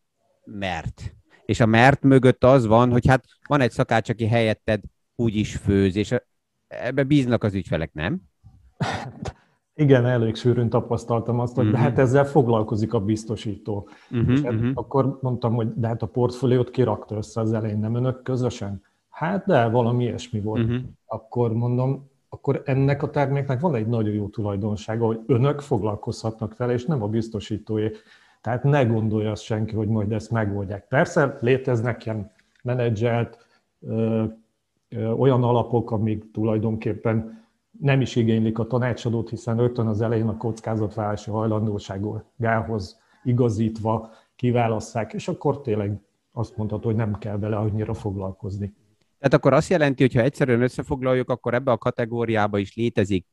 mert. 0.44 1.16
És 1.46 1.60
a 1.60 1.66
mert 1.66 2.02
mögött 2.02 2.44
az 2.44 2.66
van, 2.66 2.92
hogy 2.92 3.08
hát 3.08 3.26
van 3.48 3.62
egy 3.62 3.72
szakács, 3.72 4.10
aki 4.10 4.28
helyetted 4.28 4.82
úgy 5.16 5.36
is 5.36 5.56
főz, 5.56 5.96
és 5.96 6.16
ebbe 6.68 7.04
bíznak 7.04 7.44
az 7.44 7.54
ügyfelek, 7.54 7.94
nem? 7.94 8.22
Igen, 9.76 10.06
elég 10.06 10.36
sűrűn 10.36 10.70
tapasztaltam 10.70 11.40
azt, 11.40 11.56
hogy 11.56 11.66
uh-huh. 11.66 11.80
de 11.80 11.86
hát 11.86 12.00
ezzel 12.00 12.26
foglalkozik 12.26 12.94
a 12.94 13.00
biztosító. 13.00 13.88
Uh-huh, 14.12 14.32
és 14.32 14.42
hát 14.42 14.54
uh-huh. 14.54 14.72
akkor 14.74 15.18
mondtam, 15.22 15.54
hogy 15.54 15.74
de 15.74 15.88
hát 15.88 16.02
a 16.02 16.08
portfóliót 16.08 16.70
kirakta 16.70 17.16
össze 17.16 17.42
az 17.42 17.54
elején, 17.54 17.80
nem 17.80 17.96
önök 17.96 18.24
közösen? 18.24 18.82
Hát 19.10 19.46
de, 19.46 19.68
valami 19.68 20.04
ilyesmi 20.04 20.40
volt. 20.40 20.64
Uh-huh. 20.64 20.82
Akkor 21.06 21.54
mondom, 21.54 22.10
akkor 22.30 22.62
ennek 22.66 23.04
a 23.04 23.10
terméknek 23.10 23.60
van 23.60 23.76
egy 23.76 23.88
nagyon 23.88 24.14
jó 24.14 24.28
tulajdonsága, 24.28 25.06
hogy 25.06 25.20
önök 25.26 25.60
foglalkozhatnak 25.60 26.58
vele, 26.58 26.74
és 26.74 26.86
nem 26.86 27.04
a 27.04 27.08
biztosítói. 27.08 27.88
Tehát 28.42 28.64
ne 28.64 28.84
gondolja 28.84 29.32
azt 29.32 29.44
senki, 29.44 29.76
hogy 29.76 29.88
majd 29.88 30.12
ezt 30.12 30.32
megoldják. 30.32 30.88
Persze 30.88 31.38
léteznek 31.40 32.06
ilyen 32.06 32.32
menedzselt 32.64 33.38
ö, 33.80 34.24
ö, 34.90 35.08
olyan 35.08 35.44
alapok, 35.44 35.92
amik 35.92 36.32
tulajdonképpen 36.32 37.41
nem 37.82 38.02
is 38.02 38.16
igénylik 38.16 38.60
a 38.60 38.68
tanácsadót, 38.68 39.30
hiszen 39.30 39.58
rögtön 39.58 39.88
az 39.88 40.02
elején 40.02 40.28
a 40.28 40.38
kockázatvállalási 40.38 41.30
hajlandóságához 41.30 43.00
igazítva 43.24 44.12
kiválasszák, 44.36 45.14
és 45.14 45.28
akkor 45.28 45.62
tényleg 45.62 46.00
azt 46.32 46.58
mondható, 46.58 46.86
hogy 46.86 46.96
nem 46.96 47.18
kell 47.18 47.38
vele 47.38 47.56
annyira 47.56 47.94
foglalkozni. 47.94 48.74
Tehát 49.18 49.34
akkor 49.34 49.54
azt 49.54 49.70
jelenti, 49.70 50.04
hogy 50.04 50.14
ha 50.14 50.22
egyszerűen 50.22 50.62
összefoglaljuk, 50.62 51.30
akkor 51.30 51.54
ebbe 51.54 51.72
a 51.72 51.78
kategóriába 51.78 52.58
is 52.58 52.76
létezik, 52.76 53.28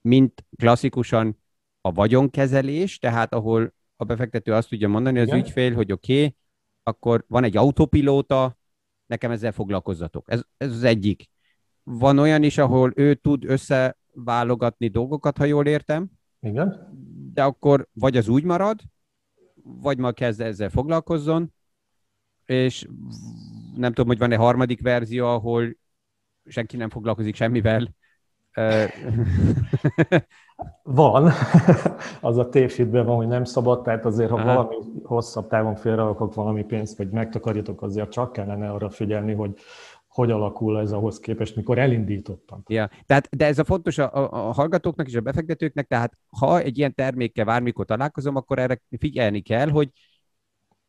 mint 0.00 0.44
klasszikusan 0.56 1.38
a 1.80 1.92
vagyonkezelés, 1.92 2.98
tehát 2.98 3.34
ahol 3.34 3.74
a 3.96 4.04
befektető 4.04 4.52
azt 4.52 4.68
tudja 4.68 4.88
mondani 4.88 5.18
az 5.18 5.26
Igen. 5.26 5.38
ügyfél, 5.38 5.74
hogy 5.74 5.92
oké, 5.92 6.16
okay, 6.16 6.36
akkor 6.82 7.24
van 7.28 7.44
egy 7.44 7.56
autopilóta, 7.56 8.58
nekem 9.06 9.30
ezzel 9.30 9.52
foglalkozzatok. 9.52 10.30
Ez, 10.30 10.42
ez 10.56 10.70
az 10.70 10.82
egyik. 10.82 11.32
Van 11.84 12.18
olyan 12.18 12.42
is, 12.42 12.58
ahol 12.58 12.92
ő 12.94 13.14
tud 13.14 13.44
összeválogatni 13.44 14.88
dolgokat, 14.88 15.38
ha 15.38 15.44
jól 15.44 15.66
értem. 15.66 16.10
Igen. 16.40 16.92
De 17.34 17.42
akkor 17.42 17.88
vagy 17.92 18.16
az 18.16 18.28
úgy 18.28 18.44
marad, 18.44 18.80
vagy 19.62 19.98
ma 19.98 20.12
kezd 20.12 20.40
ezzel 20.40 20.68
foglalkozzon, 20.68 21.52
és 22.44 22.88
nem 23.76 23.92
tudom, 23.92 24.06
hogy 24.06 24.18
van-e 24.18 24.36
harmadik 24.36 24.82
verzió, 24.82 25.26
ahol 25.26 25.76
senki 26.44 26.76
nem 26.76 26.90
foglalkozik 26.90 27.34
semmivel. 27.34 27.94
Van, 30.82 31.30
az 32.20 32.36
a 32.36 32.48
tévhitben 32.48 33.06
van, 33.06 33.16
hogy 33.16 33.26
nem 33.26 33.44
szabad, 33.44 33.82
tehát 33.82 34.04
azért, 34.04 34.30
ha 34.30 34.36
Aha. 34.36 34.54
valami 34.54 34.76
hosszabb 35.02 35.48
távon 35.48 35.74
félrerakok 35.74 36.34
valami 36.34 36.64
pénzt, 36.64 36.98
vagy 36.98 37.10
megtakarítok, 37.10 37.82
azért 37.82 38.10
csak 38.10 38.32
kellene 38.32 38.70
arra 38.70 38.90
figyelni, 38.90 39.32
hogy 39.32 39.54
hogy 40.14 40.30
alakul 40.30 40.80
ez 40.80 40.92
ahhoz 40.92 41.20
képest, 41.20 41.56
mikor 41.56 41.78
elindítottam. 41.78 42.62
Ja, 42.66 42.90
tehát, 43.06 43.36
de 43.36 43.46
ez 43.46 43.58
a 43.58 43.64
fontos 43.64 43.98
a, 43.98 44.14
a, 44.14 44.48
a 44.48 44.52
hallgatóknak 44.52 45.06
és 45.06 45.14
a 45.14 45.20
befektetőknek, 45.20 45.86
tehát 45.86 46.18
ha 46.38 46.60
egy 46.60 46.78
ilyen 46.78 46.94
termékkel 46.94 47.44
bármikor 47.44 47.84
találkozom, 47.84 48.36
akkor 48.36 48.58
erre 48.58 48.80
figyelni 48.98 49.40
kell, 49.40 49.68
hogy 49.68 49.90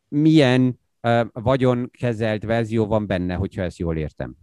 milyen 0.08 0.80
uh, 1.02 1.22
vagyonkezelt 1.34 2.44
verzió 2.44 2.86
van 2.86 3.08
benne, 3.08 3.34
hogyha 3.34 3.62
ezt 3.62 3.78
jól 3.78 3.98
értem. 3.98 4.36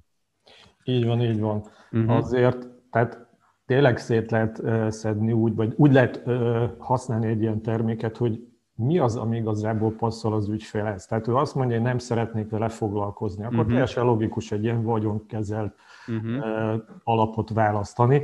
Így 0.85 1.07
van, 1.07 1.23
így 1.23 1.41
van. 1.41 1.71
Uh-huh. 1.93 2.17
Azért, 2.17 2.67
tehát 2.91 3.27
tényleg 3.67 3.99
szét 3.99 4.31
lehet 4.31 4.59
uh, 4.59 4.89
szedni 4.89 5.33
úgy, 5.33 5.55
vagy 5.55 5.73
úgy 5.77 5.93
lehet 5.93 6.23
uh, 6.25 6.71
használni 6.79 7.27
egy 7.27 7.41
ilyen 7.41 7.62
terméket, 7.62 8.17
hogy 8.17 8.41
mi 8.83 8.99
az, 8.99 9.17
ami 9.17 9.37
igazából 9.37 9.93
passzol 9.93 10.35
az 10.35 10.49
ügyfélhez. 10.49 11.07
Tehát 11.07 11.29
ő 11.29 11.37
azt 11.37 11.55
mondja, 11.55 11.77
hogy 11.77 11.87
nem 11.87 11.99
szeretnék 11.99 12.51
vele 12.51 12.69
foglalkozni, 12.69 13.45
akkor 13.45 13.57
uh-huh. 13.57 13.71
teljesen 13.71 14.05
logikus 14.05 14.53
egy 14.53 14.62
ilyen 14.65 14.83
vagyonkezelt 14.83 15.75
uh-huh. 16.09 16.81
alapot 17.05 17.51
választani. 17.51 18.23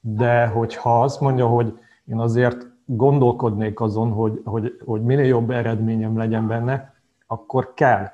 De 0.00 0.46
hogyha 0.46 1.02
azt 1.02 1.20
mondja, 1.20 1.46
hogy 1.46 1.78
én 2.04 2.18
azért 2.18 2.66
gondolkodnék 2.84 3.80
azon, 3.80 4.10
hogy, 4.10 4.40
hogy, 4.44 4.76
hogy 4.84 5.02
minél 5.02 5.26
jobb 5.26 5.50
eredményem 5.50 6.16
legyen 6.16 6.46
benne, 6.46 6.94
akkor 7.26 7.74
kell. 7.74 8.06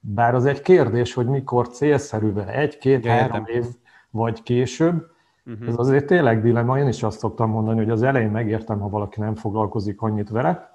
Bár 0.00 0.34
az 0.34 0.46
egy 0.46 0.60
kérdés, 0.60 1.14
hogy 1.14 1.26
mikor 1.26 1.68
célszerű 1.68 2.32
vele, 2.32 2.52
egy, 2.52 2.78
két, 2.78 3.06
három 3.06 3.44
év 3.46 3.64
vagy 4.10 4.42
később, 4.42 5.10
Uh-huh. 5.46 5.68
Ez 5.68 5.74
azért 5.78 6.06
tényleg 6.06 6.42
dilemma, 6.42 6.78
én 6.78 6.88
is 6.88 7.02
azt 7.02 7.18
szoktam 7.18 7.50
mondani, 7.50 7.78
hogy 7.78 7.90
az 7.90 8.02
elején 8.02 8.30
megértem, 8.30 8.80
ha 8.80 8.88
valaki 8.88 9.20
nem 9.20 9.34
foglalkozik 9.34 10.02
annyit 10.02 10.30
vele, 10.30 10.71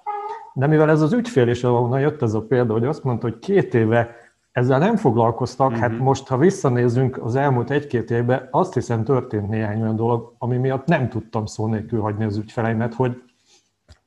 de 0.58 0.66
mivel 0.66 0.90
ez 0.90 1.00
az 1.00 1.12
ügyfél 1.12 1.48
is, 1.48 1.64
ahonnan 1.64 2.00
jött 2.00 2.22
ez 2.22 2.34
a 2.34 2.42
példa, 2.42 2.72
hogy 2.72 2.84
azt 2.84 3.04
mondta, 3.04 3.28
hogy 3.28 3.38
két 3.38 3.74
éve 3.74 4.14
ezzel 4.52 4.78
nem 4.78 4.96
foglalkoztak, 4.96 5.66
uh-huh. 5.66 5.82
hát 5.82 5.92
mhm. 5.92 6.02
most, 6.02 6.26
ha 6.26 6.36
visszanézünk 6.36 7.22
az 7.22 7.34
elmúlt 7.34 7.70
egy-két 7.70 8.10
évben, 8.10 8.48
azt 8.50 8.74
hiszem 8.74 9.04
történt 9.04 9.48
néhány 9.48 9.80
olyan 9.80 9.96
dolog, 9.96 10.34
ami 10.38 10.56
miatt 10.56 10.86
nem 10.86 11.08
tudtam 11.08 11.46
szó 11.46 11.66
nélkül 11.66 12.00
hagyni 12.00 12.24
az 12.24 12.36
ügyfeleimet, 12.36 12.94
hogy 12.94 13.22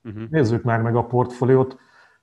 uh-huh. 0.03 0.24
nézzük 0.29 0.63
már 0.63 0.81
meg 0.81 0.96
a 0.96 1.05
portfóliót, 1.05 1.77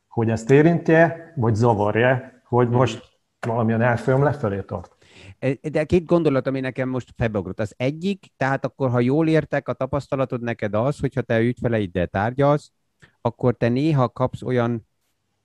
hogy 0.08 0.30
ezt 0.30 0.50
érintje, 0.50 1.32
vagy 1.36 1.54
zavarja, 1.54 2.32
hogy 2.44 2.66
uh-huh. 2.66 2.80
most 2.80 3.02
valamilyen 3.46 3.82
elfolyam 3.82 4.22
lefelé 4.22 4.60
tart. 4.60 4.96
E, 5.38 5.68
de 5.70 5.84
két 5.84 6.04
gondolat, 6.04 6.46
ami 6.46 6.60
nekem 6.60 6.88
most 6.88 7.14
felbeugrott. 7.16 7.60
Az 7.60 7.74
egyik, 7.76 8.26
tehát 8.36 8.64
akkor, 8.64 8.90
ha 8.90 9.00
jól 9.00 9.28
értek, 9.28 9.68
a 9.68 9.72
tapasztalatod 9.72 10.42
neked 10.42 10.74
az, 10.74 10.98
hogyha 10.98 11.22
te 11.22 11.40
ügyfeleiddel 11.40 12.06
tárgyalsz, 12.06 12.72
akkor 13.20 13.56
te 13.56 13.68
néha 13.68 14.08
kapsz 14.08 14.42
olyan 14.42 14.86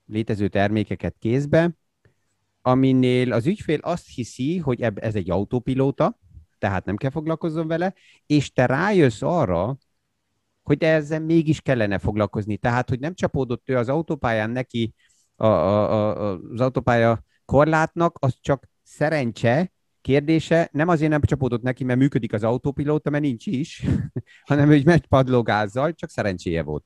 létező 0.05 0.47
termékeket 0.47 1.15
kézbe, 1.19 1.77
aminél 2.61 3.33
az 3.33 3.45
ügyfél 3.45 3.79
azt 3.81 4.07
hiszi, 4.07 4.57
hogy 4.57 4.81
ez 4.81 5.15
egy 5.15 5.29
autópilóta, 5.29 6.19
tehát 6.57 6.85
nem 6.85 6.95
kell 6.95 7.09
foglalkozzon 7.09 7.67
vele, 7.67 7.93
és 8.25 8.51
te 8.51 8.65
rájössz 8.65 9.21
arra, 9.21 9.77
hogy 10.61 10.83
ezzel 10.83 11.19
mégis 11.19 11.61
kellene 11.61 11.97
foglalkozni. 11.97 12.57
Tehát, 12.57 12.89
hogy 12.89 12.99
nem 12.99 13.13
csapódott 13.13 13.69
ő 13.69 13.77
az 13.77 13.89
autópályán 13.89 14.49
neki 14.49 14.93
a, 15.35 15.45
a, 15.45 15.91
a, 15.91 16.39
az 16.51 16.59
autópálya 16.59 17.23
korlátnak, 17.45 18.17
az 18.19 18.37
csak 18.41 18.69
szerencse, 18.83 19.71
kérdése, 20.01 20.69
nem 20.71 20.87
azért 20.87 21.11
nem 21.11 21.21
csapódott 21.21 21.61
neki, 21.61 21.83
mert 21.83 21.99
működik 21.99 22.33
az 22.33 22.43
autópilóta, 22.43 23.09
mert 23.09 23.23
nincs 23.23 23.45
is, 23.45 23.83
hanem 24.49 24.67
hogy 24.67 24.85
megy 24.85 25.07
padlógázzal, 25.07 25.93
csak 25.93 26.09
szerencséje 26.09 26.63
volt. 26.63 26.85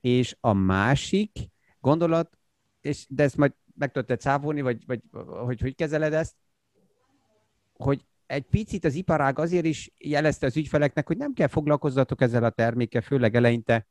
És 0.00 0.36
a 0.40 0.52
másik 0.52 1.38
gondolat, 1.80 2.38
és 2.80 3.06
de 3.08 3.22
ezt 3.22 3.36
majd 3.36 3.52
meg 3.74 3.92
tudod 3.92 4.20
cáfolni, 4.20 4.60
vagy, 4.60 4.86
vagy 4.86 5.00
hogy 5.44 5.60
hogy 5.60 5.74
kezeled 5.74 6.12
ezt, 6.12 6.34
hogy 7.72 8.04
egy 8.26 8.42
picit 8.42 8.84
az 8.84 8.94
iparág 8.94 9.38
azért 9.38 9.64
is 9.64 9.92
jelezte 9.98 10.46
az 10.46 10.56
ügyfeleknek, 10.56 11.06
hogy 11.06 11.16
nem 11.16 11.32
kell 11.32 11.46
foglalkozzatok 11.46 12.20
ezzel 12.20 12.44
a 12.44 12.50
termékkel, 12.50 13.00
főleg 13.00 13.34
eleinte, 13.34 13.86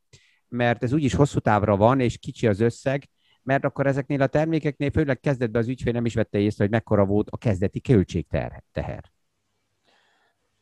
mert 0.47 0.83
ez 0.83 0.93
úgyis 0.93 1.13
hosszú 1.13 1.39
távra 1.39 1.77
van, 1.77 1.99
és 1.99 2.17
kicsi 2.17 2.47
az 2.47 2.59
összeg, 2.59 3.09
mert 3.43 3.65
akkor 3.65 3.87
ezeknél 3.87 4.21
a 4.21 4.27
termékeknél, 4.27 4.91
főleg 4.91 5.19
kezdetben 5.19 5.61
az 5.61 5.67
ügyfél 5.67 5.93
nem 5.93 6.05
is 6.05 6.13
vette 6.13 6.39
észre, 6.39 6.63
hogy 6.63 6.73
mekkora 6.73 7.05
volt 7.05 7.29
a 7.29 7.37
kezdeti 7.37 7.81
költségteher. 7.81 9.13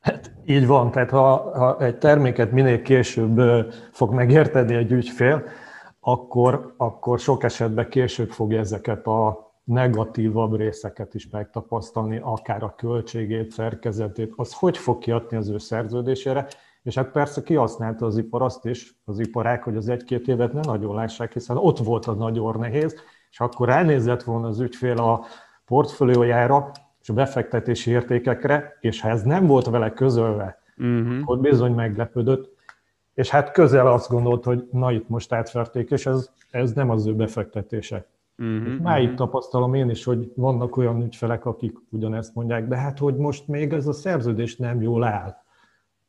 Hát 0.08 0.32
így 0.46 0.68
van, 0.68 0.92
tehát 0.92 1.10
ha, 1.10 1.58
ha 1.58 1.80
egy 1.80 1.98
terméket 1.98 2.52
minél 2.52 2.82
később 2.82 3.42
fog 3.92 4.14
megérteni 4.14 4.76
egy 4.76 4.92
ügyfél, 4.92 5.44
akkor, 6.00 6.74
akkor 6.78 7.20
sok 7.20 7.44
esetben 7.44 7.90
később 7.90 8.30
fogja 8.30 8.60
ezeket 8.60 9.08
a 9.08 9.52
negatívabb 9.64 10.56
részeket 10.56 11.14
is 11.14 11.30
megtapasztalni, 11.30 12.20
akár 12.24 12.64
a 12.64 12.76
költségét, 12.78 13.52
szerkezetét, 13.52 14.34
az 14.36 14.54
hogy 14.54 14.78
fog 14.78 14.98
kiadni 14.98 15.38
az 15.38 15.50
ő 15.50 15.58
szerződésére, 15.58 16.48
és 16.84 16.96
hát 16.96 17.12
persze 17.12 17.42
kihasználta 17.42 18.06
az 18.06 18.18
ipar 18.18 18.42
azt 18.42 18.66
is, 18.66 19.00
az 19.06 19.20
iparák, 19.20 19.64
hogy 19.64 19.76
az 19.76 19.90
egy-két 19.90 20.28
évet 20.28 20.54
ne 20.54 20.62
nagyon 20.62 20.96
lássák, 20.96 21.34
hiszen 21.34 21.58
ott 21.58 21.78
volt 21.78 22.06
a 22.06 22.14
nagyon 22.14 22.60
nehéz, 22.60 22.96
és 23.30 23.40
akkor 23.40 23.70
elnézett 23.70 24.24
volna 24.24 24.48
az 24.48 24.60
ügyfél 24.60 24.98
a 24.98 25.26
portfóliójára, 25.66 26.72
és 27.08 27.14
a 27.14 27.16
befektetési 27.16 27.92
értékekre, 27.92 28.78
és 28.80 29.02
ha 29.02 29.10
ez 29.10 29.24
nem 29.24 29.46
volt 29.46 29.66
vele 29.66 29.94
közölve, 29.94 30.62
uh-huh. 30.78 31.22
akkor 31.22 31.40
bizony 31.40 31.74
meglepődött, 31.74 32.56
és 33.14 33.30
hát 33.30 33.52
közel 33.52 33.88
azt 33.88 34.10
gondolt, 34.10 34.44
hogy 34.44 34.68
na 34.72 34.92
itt 34.92 35.10
most 35.10 35.34
átverték, 35.34 35.90
és 35.90 36.06
ez, 36.06 36.30
ez 36.52 36.74
nem 36.74 36.90
az 36.90 37.06
ő 37.06 37.16
befektetése. 37.16 38.06
Uh-huh, 38.38 38.80
máig 38.82 39.04
uh-huh. 39.04 39.18
tapasztalom 39.18 39.74
én 39.74 39.90
is, 39.90 40.04
hogy 40.04 40.32
vannak 40.36 40.78
olyan 40.78 41.02
ügyfelek, 41.02 41.46
akik 41.46 41.78
ugyanezt 41.90 42.36
mondják, 42.36 42.68
de 42.68 42.78
hát, 42.78 43.00
hogy 43.00 43.16
most 43.16 43.48
még 43.48 43.74
ez 43.74 43.88
a 43.88 43.94
szerződés 43.94 44.56
nem 44.56 44.82
jól 44.82 45.04
áll. 45.04 45.36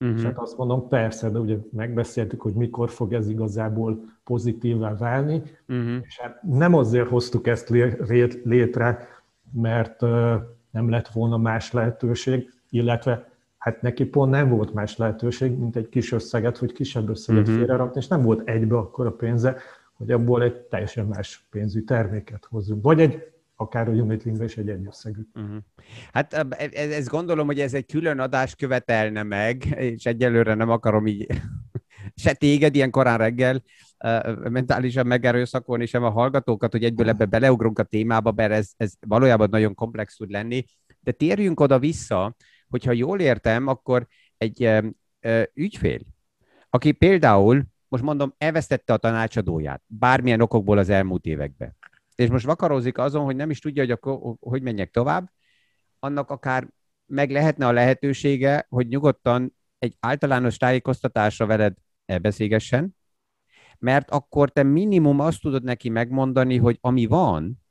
Uh-huh. 0.00 0.19
És 0.19 0.25
hát 0.25 0.38
azt 0.38 0.57
mondom, 0.57 0.88
persze, 0.88 1.31
de 1.31 1.38
ugye 1.38 1.57
megbeszéltük, 1.73 2.40
hogy 2.40 2.55
mikor 2.55 2.90
fog 2.90 3.12
ez 3.12 3.28
igazából 3.28 4.05
pozitívvá 4.25 4.97
válni, 4.97 5.43
uh-huh. 5.69 5.97
és 6.02 6.21
hát 6.21 6.43
nem 6.43 6.75
azért 6.75 7.09
hoztuk 7.09 7.47
ezt 7.47 7.69
létre, 8.45 9.09
mert 9.52 10.02
nem 10.70 10.90
lett 10.90 11.08
volna 11.08 11.37
más 11.37 11.72
lehetőség, 11.72 12.52
illetve 12.70 13.30
hát 13.58 13.82
neki 13.82 14.04
pont 14.04 14.30
nem 14.30 14.48
volt 14.48 14.75
más 14.75 14.96
lehetőség, 14.96 15.58
mint 15.58 15.76
egy 15.76 15.88
kis 15.88 16.12
összeget, 16.12 16.56
hogy 16.56 16.72
kisebb 16.72 17.08
összeget 17.08 17.42
uh-huh. 17.42 17.56
félrerakni, 17.56 18.00
és 18.00 18.06
nem 18.06 18.22
volt 18.22 18.48
egybe 18.48 18.76
akkor 18.76 19.06
a 19.06 19.12
pénze, 19.12 19.56
hogy 19.92 20.10
abból 20.10 20.42
egy 20.42 20.54
teljesen 20.54 21.06
más 21.06 21.46
pénzű 21.50 21.80
terméket 21.80 22.46
hozzunk, 22.50 22.82
vagy 22.82 23.00
egy 23.00 23.22
akár 23.56 23.88
a 23.88 23.92
Unitlingbe 23.92 24.44
is 24.44 24.56
egy 24.56 24.68
egyösszegű. 24.68 25.20
Uh-huh. 25.34 25.56
Hát 26.12 26.32
ez, 26.32 26.90
ez 26.90 27.08
gondolom, 27.08 27.46
hogy 27.46 27.60
ez 27.60 27.75
egy 27.75 27.87
külön 27.87 28.18
adást 28.18 28.56
követelne 28.56 29.22
meg, 29.22 29.64
és 29.64 30.06
egyelőre 30.06 30.54
nem 30.54 30.70
akarom 30.70 31.06
így 31.06 31.26
se 32.22 32.32
téged 32.32 32.75
ilyen 32.75 32.90
korán 32.90 33.18
reggel 33.18 33.62
mentálisan 34.50 35.07
megerőszakolni, 35.07 35.87
sem 35.87 36.02
a 36.02 36.11
hallgatókat, 36.11 36.73
hogy 36.73 36.85
egyből 36.85 37.09
ebbe 37.09 37.25
beleugrunk 37.25 37.78
a 37.78 37.83
témába, 37.83 38.33
mert 38.33 38.52
ez, 38.52 38.71
ez 38.76 38.93
valójában 39.07 39.49
nagyon 39.50 39.75
komplex 39.75 40.17
tud 40.17 40.31
lenni. 40.31 40.64
De 41.00 41.12
térjünk 41.12 41.61
oda 41.61 41.78
vissza, 41.78 42.37
hogyha 42.69 42.93
jól 42.93 43.21
értem, 43.21 43.67
akkor 43.67 44.07
egy 44.37 44.64
uh, 44.64 44.85
uh, 45.23 45.43
ügyfél, 45.55 46.00
aki 46.71 46.93
például, 46.93 47.64
most 47.88 48.02
mondom, 48.02 48.35
elvesztette 48.38 48.93
a 48.93 48.97
tanácsadóját, 48.97 49.83
bármilyen 49.87 50.40
okokból 50.40 50.78
az 50.78 50.88
elmúlt 50.88 51.25
években, 51.25 51.76
és 52.14 52.31
most 52.31 52.47
vakarózik 52.47 52.99
azon, 52.99 53.25
hogy 53.25 53.37
nem 53.37 53.50
is 53.50 53.59
tudja, 53.59 53.83
hogy 53.83 53.90
akkor 53.90 54.35
hogy 54.40 54.62
menjek 54.62 54.90
tovább, 54.90 55.31
annak 55.99 56.31
akár 56.31 56.69
meg 57.07 57.31
lehetne 57.31 57.67
a 57.67 57.73
lehetősége, 57.73 58.67
hogy 58.69 58.88
nyugodtan 58.88 59.57
egy 59.78 59.97
általános 60.00 60.57
tájékoztatásra 60.57 61.47
veled 61.47 61.75
elbeszélgessen, 62.07 62.97
mert 63.78 64.11
akkor 64.11 64.50
te 64.50 64.62
minimum 64.62 65.20
azt 65.20 65.40
tudod 65.40 65.62
neki 65.62 65.88
megmondani, 65.88 66.56
hogy 66.56 66.78
ami 66.80 67.06
van, 67.06 67.62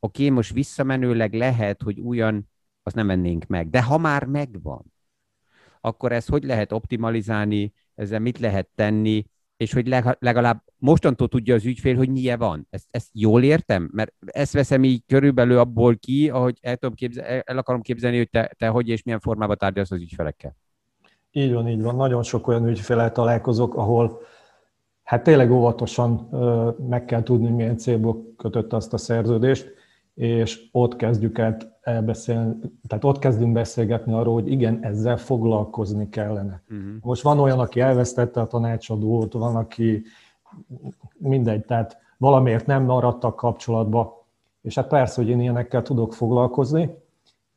oké, 0.00 0.28
most 0.28 0.52
visszamenőleg 0.52 1.34
lehet, 1.34 1.82
hogy 1.82 2.00
újan, 2.00 2.50
azt 2.82 2.94
nem 2.94 3.06
mennénk 3.06 3.46
meg. 3.46 3.70
De 3.70 3.82
ha 3.82 3.98
már 3.98 4.24
megvan, 4.24 4.92
akkor 5.80 6.12
ezt 6.12 6.28
hogy 6.28 6.44
lehet 6.44 6.72
optimalizálni, 6.72 7.72
ezzel 7.94 8.18
mit 8.18 8.38
lehet 8.38 8.68
tenni, 8.74 9.26
és 9.56 9.72
hogy 9.72 9.88
legalább 10.18 10.62
mostantól 10.76 11.28
tudja 11.28 11.54
az 11.54 11.64
ügyfél, 11.64 11.96
hogy 11.96 12.08
milyen 12.08 12.38
van. 12.38 12.66
Ezt, 12.70 12.86
ezt 12.90 13.08
jól 13.12 13.42
értem? 13.42 13.90
Mert 13.92 14.14
ezt 14.26 14.52
veszem 14.52 14.84
így 14.84 15.02
körülbelül 15.06 15.58
abból 15.58 15.96
ki, 15.96 16.30
ahogy 16.30 16.58
el, 16.60 16.76
tudom 16.76 16.94
képzel, 16.94 17.24
el 17.24 17.58
akarom 17.58 17.80
képzelni, 17.80 18.16
hogy 18.16 18.30
te, 18.30 18.50
te 18.58 18.68
hogy 18.68 18.88
és 18.88 19.02
milyen 19.02 19.20
formában 19.20 19.56
tárgyalsz 19.56 19.90
az 19.90 20.00
ügyfelekkel. 20.00 20.56
Így 21.30 21.52
van, 21.52 21.68
így 21.68 21.82
van. 21.82 21.96
Nagyon 21.96 22.22
sok 22.22 22.46
olyan 22.46 22.68
ügyféle 22.68 23.10
találkozok, 23.10 23.74
ahol 23.74 24.20
hát 25.06 25.22
tényleg 25.22 25.50
óvatosan 25.50 26.28
meg 26.88 27.04
kell 27.04 27.22
tudni, 27.22 27.50
milyen 27.50 27.76
célból 27.76 28.34
kötött 28.36 28.72
azt 28.72 28.92
a 28.92 28.98
szerződést, 28.98 29.74
és 30.14 30.68
ott 30.72 30.96
kezdjük 30.96 31.38
el 31.38 31.56
elbeszélni, 31.80 32.54
tehát 32.88 33.04
ott 33.04 33.18
kezdünk 33.18 33.52
beszélgetni 33.52 34.12
arról, 34.12 34.34
hogy 34.34 34.50
igen, 34.50 34.78
ezzel 34.82 35.16
foglalkozni 35.16 36.08
kellene. 36.08 36.62
Uh-huh. 36.70 36.86
Most 37.00 37.22
van 37.22 37.38
olyan, 37.38 37.58
aki 37.58 37.80
elvesztette 37.80 38.40
a 38.40 38.46
tanácsadót, 38.46 39.32
van, 39.32 39.56
aki 39.56 40.02
mindegy, 41.16 41.64
tehát 41.64 41.98
valamiért 42.18 42.66
nem 42.66 42.82
maradtak 42.82 43.36
kapcsolatba, 43.36 44.24
és 44.62 44.74
hát 44.74 44.88
persze, 44.88 45.22
hogy 45.22 45.30
én 45.30 45.40
ilyenekkel 45.40 45.82
tudok 45.82 46.14
foglalkozni, 46.14 46.90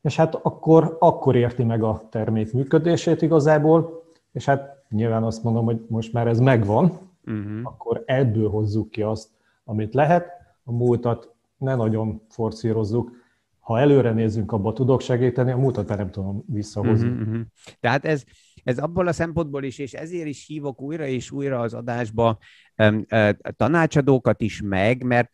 és 0.01 0.15
hát 0.15 0.35
akkor, 0.35 0.97
akkor 0.99 1.35
érti 1.35 1.63
meg 1.63 1.83
a 1.83 2.01
termék 2.09 2.53
működését 2.53 3.21
igazából, 3.21 4.03
és 4.31 4.45
hát 4.45 4.83
nyilván 4.89 5.23
azt 5.23 5.43
mondom, 5.43 5.65
hogy 5.65 5.85
most 5.87 6.13
már 6.13 6.27
ez 6.27 6.39
megvan, 6.39 7.08
uh-huh. 7.25 7.59
akkor 7.63 8.03
ebből 8.05 8.49
hozzuk 8.49 8.89
ki 8.89 9.01
azt, 9.01 9.29
amit 9.63 9.93
lehet, 9.93 10.31
a 10.63 10.71
múltat 10.71 11.33
ne 11.57 11.75
nagyon 11.75 12.21
forszírozzuk, 12.29 13.11
ha 13.59 13.79
előre 13.79 14.11
nézzünk, 14.11 14.51
abba 14.51 14.73
tudok 14.73 15.01
segíteni, 15.01 15.51
a 15.51 15.57
múltat 15.57 15.87
nem 15.87 16.11
tudom 16.11 16.43
visszahozni. 16.47 17.09
Uh-huh, 17.09 17.27
uh-huh. 17.27 17.41
Tehát 17.79 18.05
ez, 18.05 18.23
ez 18.63 18.77
abból 18.77 19.07
a 19.07 19.11
szempontból 19.11 19.63
is, 19.63 19.77
és 19.77 19.93
ezért 19.93 20.27
is 20.27 20.45
hívok 20.45 20.81
újra 20.81 21.05
és 21.05 21.31
újra 21.31 21.59
az 21.59 21.73
adásba 21.73 22.37
um, 22.77 23.05
uh, 23.11 23.29
tanácsadókat 23.55 24.41
is 24.41 24.61
meg, 24.61 25.03
mert 25.03 25.31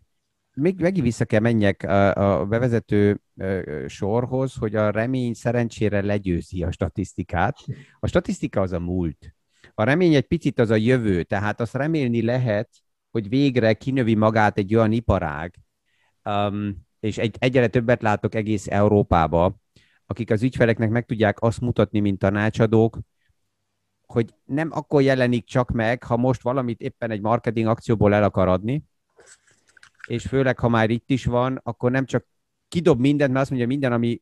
még 0.54 0.80
megint 0.80 1.06
vissza 1.06 1.26
kell 1.26 1.40
menjek 1.40 1.84
a, 1.84 2.40
a 2.40 2.46
bevezető 2.46 3.22
uh, 3.36 3.88
sorhoz, 3.88 4.56
hogy 4.56 4.76
a 4.76 4.90
remény 4.90 5.34
szerencsére 5.34 6.02
legyőzi 6.02 6.64
a 6.64 6.72
statisztikát. 6.72 7.58
A 8.00 8.08
statisztika 8.08 8.62
az 8.62 8.72
a 8.72 8.80
múlt. 8.80 9.35
A 9.78 9.84
remény 9.84 10.14
egy 10.14 10.28
picit 10.28 10.60
az 10.60 10.70
a 10.70 10.76
jövő, 10.76 11.24
tehát 11.24 11.60
azt 11.62 11.74
remélni 11.74 12.22
lehet, 12.22 12.70
hogy 13.12 13.30
végre 13.30 13.74
kinövi 13.74 14.16
magát 14.16 14.58
egy 14.58 14.76
olyan 14.76 14.92
iparág, 14.92 15.56
um, 16.24 16.86
és 17.00 17.18
egy, 17.18 17.36
egyre 17.40 17.68
többet 17.68 18.02
látok 18.02 18.36
egész 18.36 18.68
Európába, 18.68 19.56
akik 20.06 20.32
az 20.32 20.44
ügyfeleknek 20.44 20.90
meg 20.90 21.06
tudják 21.06 21.42
azt 21.42 21.62
mutatni, 21.62 22.00
mint 22.00 22.20
tanácsadók, 22.20 23.00
hogy 24.02 24.34
nem 24.46 24.70
akkor 24.72 25.02
jelenik 25.02 25.46
csak 25.46 25.72
meg, 25.72 26.04
ha 26.04 26.18
most 26.18 26.42
valamit 26.42 26.82
éppen 26.82 27.12
egy 27.12 27.22
marketing 27.22 27.68
akcióból 27.68 28.14
el 28.14 28.24
akar 28.24 28.48
adni, 28.48 28.84
és 30.08 30.24
főleg, 30.24 30.60
ha 30.60 30.68
már 30.68 30.90
itt 30.90 31.10
is 31.10 31.26
van, 31.26 31.60
akkor 31.64 31.92
nem 31.92 32.06
csak 32.06 32.26
kidob 32.68 33.00
mindent, 33.00 33.30
mert 33.30 33.42
azt 33.42 33.50
mondja, 33.50 33.68
minden, 33.68 33.92
ami 33.92 34.22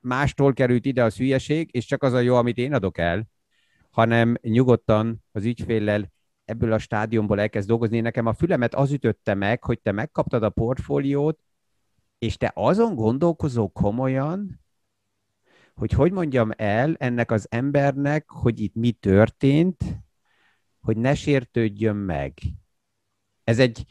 mástól 0.00 0.52
került 0.52 0.84
ide, 0.84 1.04
az 1.04 1.16
hülyeség, 1.16 1.68
és 1.72 1.84
csak 1.84 2.02
az 2.02 2.12
a 2.12 2.20
jó, 2.20 2.34
amit 2.34 2.56
én 2.56 2.74
adok 2.74 2.98
el, 2.98 3.28
hanem 3.98 4.36
nyugodtan 4.42 5.24
az 5.32 5.44
ügyféllel 5.44 6.12
ebből 6.44 6.72
a 6.72 6.78
stádiumból 6.78 7.40
elkezd 7.40 7.68
dolgozni. 7.68 8.00
Nekem 8.00 8.26
a 8.26 8.32
fülemet 8.32 8.74
az 8.74 8.92
ütötte 8.92 9.34
meg, 9.34 9.64
hogy 9.64 9.80
te 9.80 9.92
megkaptad 9.92 10.42
a 10.42 10.50
portfóliót, 10.50 11.38
és 12.18 12.36
te 12.36 12.52
azon 12.54 12.94
gondolkozol 12.94 13.68
komolyan, 13.68 14.60
hogy 15.74 15.92
hogy 15.92 16.12
mondjam 16.12 16.50
el 16.56 16.94
ennek 16.98 17.30
az 17.30 17.46
embernek, 17.50 18.30
hogy 18.30 18.60
itt 18.60 18.74
mi 18.74 18.92
történt, 18.92 19.84
hogy 20.80 20.96
ne 20.96 21.14
sértődjön 21.14 21.96
meg. 21.96 22.38
Ez 23.44 23.58
egy, 23.58 23.84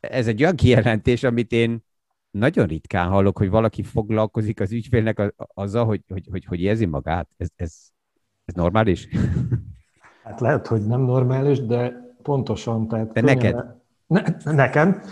ez 0.00 0.26
egy 0.26 0.42
olyan 0.42 0.56
kijelentés, 0.56 1.22
amit 1.22 1.52
én 1.52 1.84
nagyon 2.30 2.66
ritkán 2.66 3.08
hallok, 3.08 3.38
hogy 3.38 3.48
valaki 3.48 3.82
foglalkozik 3.82 4.60
az 4.60 4.72
ügyfélnek 4.72 5.34
azzal, 5.36 5.84
hogy, 5.84 6.02
hogy, 6.08 6.26
hogy, 6.30 6.44
hogy 6.44 6.60
érzi 6.60 6.86
magát. 6.86 7.28
Ez, 7.36 7.48
ez, 7.56 7.92
ez 8.44 8.54
normális? 8.54 9.08
Hát 10.24 10.40
lehet, 10.40 10.66
hogy 10.66 10.86
nem 10.86 11.00
normális, 11.00 11.66
de 11.66 12.12
pontosan. 12.22 12.88
Tehát 12.88 13.12
de 13.12 13.20
neked? 13.20 13.64
Ne, 14.06 14.22
nekem 14.52 15.02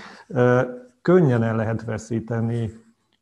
könnyen 1.03 1.43
el 1.43 1.57
lehet 1.57 1.85
veszíteni 1.85 2.71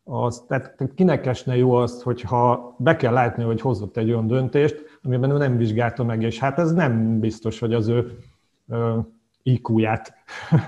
az, 0.05 0.45
tehát 0.49 0.77
kinek 0.95 1.27
esne 1.27 1.57
jó 1.57 1.73
azt, 1.73 2.03
hogyha 2.03 2.75
be 2.79 2.97
kell 2.97 3.13
látni, 3.13 3.43
hogy 3.43 3.61
hozott 3.61 3.97
egy 3.97 4.11
olyan 4.11 4.27
döntést, 4.27 4.99
amiben 5.03 5.31
ő 5.31 5.37
nem 5.37 5.57
vizsgálta 5.57 6.05
meg, 6.05 6.23
és 6.23 6.39
hát 6.39 6.59
ez 6.59 6.73
nem 6.73 7.21
biztos, 7.21 7.59
hogy 7.59 7.75
az 7.75 7.89
ő 7.89 8.19
IQ-ját 9.43 10.15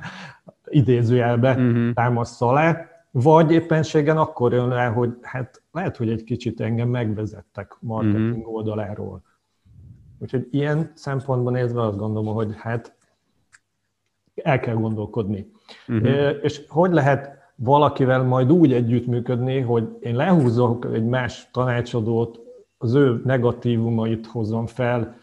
idézőjelbe 0.64 1.50
uh-huh. 1.50 1.92
támaszza 1.92 2.46
alá, 2.46 2.86
vagy 3.10 3.52
éppenségen 3.52 4.16
akkor 4.16 4.52
jön 4.52 4.68
le, 4.68 4.84
hogy 4.84 5.18
hát 5.22 5.62
lehet, 5.72 5.96
hogy 5.96 6.10
egy 6.10 6.24
kicsit 6.24 6.60
engem 6.60 6.88
megvezettek 6.88 7.76
marketing 7.80 8.36
uh-huh. 8.36 8.54
oldaláról. 8.54 9.22
Úgyhogy 10.20 10.48
ilyen 10.50 10.92
szempontban 10.94 11.52
nézve 11.52 11.82
azt 11.82 11.96
gondolom, 11.96 12.34
hogy 12.34 12.54
hát 12.56 12.96
el 14.34 14.60
kell 14.60 14.74
gondolkodni. 14.74 15.50
Uh-huh. 15.88 16.38
És 16.42 16.64
hogy 16.68 16.92
lehet 16.92 17.38
valakivel 17.54 18.22
majd 18.22 18.52
úgy 18.52 18.72
együttműködni, 18.72 19.60
hogy 19.60 19.96
én 20.00 20.16
lehúzok 20.16 20.86
egy 20.92 21.04
más 21.04 21.48
tanácsadót, 21.52 22.40
az 22.78 22.94
ő 22.94 23.20
negatívumait 23.24 24.26
hozom 24.26 24.66
fel, 24.66 25.16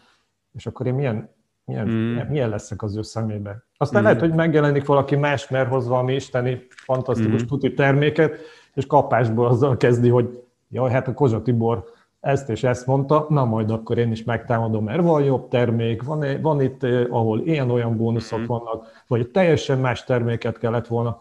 és 0.52 0.66
akkor 0.66 0.86
én 0.86 0.94
milyen, 0.94 1.34
milyen, 1.64 1.88
mm. 1.88 2.16
milyen 2.28 2.48
leszek 2.48 2.82
az 2.82 2.96
ő 2.96 3.02
szemébe. 3.02 3.64
Aztán 3.76 4.00
mm. 4.00 4.04
lehet, 4.04 4.20
hogy 4.20 4.34
megjelenik 4.34 4.86
valaki 4.86 5.16
más, 5.16 5.48
mert 5.48 5.68
hoz 5.68 5.88
valami 5.88 6.14
isteni, 6.14 6.66
fantasztikus 6.68 7.42
mm. 7.42 7.46
tuti 7.46 7.74
terméket, 7.74 8.38
és 8.74 8.86
kapásból 8.86 9.46
azzal 9.46 9.76
kezdi, 9.76 10.08
hogy 10.08 10.42
jaj, 10.68 10.90
hát 10.90 11.08
a 11.08 11.14
Kozsa 11.14 11.42
Tibor 11.42 11.84
ezt 12.20 12.48
és 12.48 12.62
ezt 12.64 12.86
mondta, 12.86 13.26
na 13.28 13.44
majd 13.44 13.70
akkor 13.70 13.98
én 13.98 14.10
is 14.10 14.24
megtámadom, 14.24 14.84
mert 14.84 15.02
van 15.02 15.24
jobb 15.24 15.48
termék, 15.48 16.02
van, 16.02 16.40
van 16.40 16.60
itt, 16.60 16.82
ahol 17.10 17.40
ilyen-olyan 17.40 17.96
bónuszok 17.96 18.38
mm. 18.38 18.44
vannak, 18.44 19.04
vagy 19.06 19.30
teljesen 19.30 19.78
más 19.78 20.04
terméket 20.04 20.58
kellett 20.58 20.86
volna. 20.86 21.20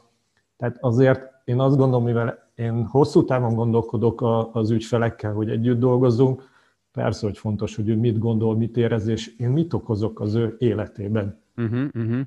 Tehát 0.58 0.78
azért 0.80 1.22
én 1.46 1.60
azt 1.60 1.78
gondolom, 1.78 2.04
mivel 2.04 2.52
én 2.56 2.86
hosszú 2.86 3.26
távon 3.26 3.56
gondolkodok 3.56 4.22
az 4.54 4.70
ügyfelekkel, 4.70 5.34
hogy 5.34 5.50
együtt 5.50 5.80
dolgozzunk, 5.80 6.50
persze, 6.92 7.26
hogy 7.26 7.38
fontos, 7.38 7.76
hogy 7.76 7.90
ő 7.90 7.96
mit 7.96 8.20
gondol, 8.20 8.56
mit 8.56 8.78
érez, 8.78 9.08
és 9.08 9.36
én 9.38 9.50
mit 9.50 9.74
okozok 9.74 10.20
az 10.20 10.34
ő 10.34 10.56
életében. 10.60 11.42
Uh-huh, 11.58 11.88
uh-huh. 11.94 12.22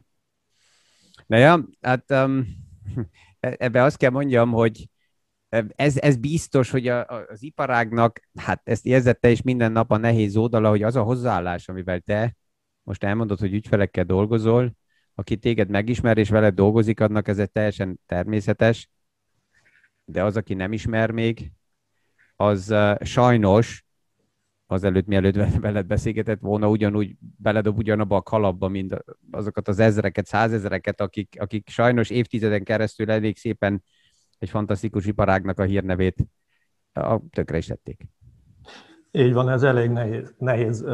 Na 1.26 1.36
ja, 1.36 1.64
hát 1.80 2.10
um, 2.10 2.46
ebbe 3.40 3.82
azt 3.82 3.96
kell 3.96 4.10
mondjam, 4.10 4.50
hogy 4.50 4.88
ez, 5.76 5.96
ez 5.98 6.16
biztos, 6.16 6.70
hogy 6.70 6.88
a, 6.88 6.98
a, 6.98 7.26
az 7.28 7.42
iparágnak, 7.42 8.20
hát 8.34 8.60
ezt 8.64 8.86
érzette 8.86 9.30
is 9.30 9.42
minden 9.42 9.72
nap 9.72 9.90
a 9.90 9.96
nehéz 9.96 10.36
oldala, 10.36 10.68
hogy 10.68 10.82
az 10.82 10.96
a 10.96 11.02
hozzáállás, 11.02 11.68
amivel 11.68 12.00
te 12.00 12.36
most 12.82 13.04
elmondod, 13.04 13.38
hogy 13.38 13.52
ügyfelekkel 13.52 14.04
dolgozol, 14.04 14.72
aki 15.14 15.36
téged 15.36 15.68
megismer 15.68 16.18
és 16.18 16.28
veled 16.28 16.54
dolgozik, 16.54 17.00
annak 17.00 17.28
ez 17.28 17.38
egy 17.38 17.50
teljesen 17.50 18.00
természetes, 18.06 18.90
de 20.04 20.24
az, 20.24 20.36
aki 20.36 20.54
nem 20.54 20.72
ismer 20.72 21.10
még, 21.10 21.52
az 22.36 22.70
uh, 22.70 23.02
sajnos 23.02 23.84
azelőtt, 24.66 25.06
mielőtt 25.06 25.56
veled 25.60 25.86
beszélgetett 25.86 26.40
volna, 26.40 26.68
ugyanúgy 26.68 27.16
beledob 27.18 27.78
ugyanabba 27.78 28.16
a 28.16 28.22
kalapba, 28.22 28.68
mint 28.68 28.96
azokat 29.30 29.68
az 29.68 29.78
ezreket, 29.78 30.26
százezreket, 30.26 31.00
akik, 31.00 31.36
akik 31.38 31.68
sajnos 31.68 32.10
évtizeden 32.10 32.64
keresztül 32.64 33.10
elég 33.10 33.36
szépen 33.36 33.82
egy 34.40 34.50
fantasztikus 34.50 35.06
iparágnak 35.06 35.58
a 35.58 35.62
hírnevét 35.62 36.26
a, 36.92 37.18
tökre 37.30 37.56
is 37.56 37.66
tették. 37.66 38.08
Így 39.10 39.32
van, 39.32 39.48
ez 39.48 39.62
elég 39.62 39.90
nehéz. 39.90 40.34
nehéz. 40.38 40.84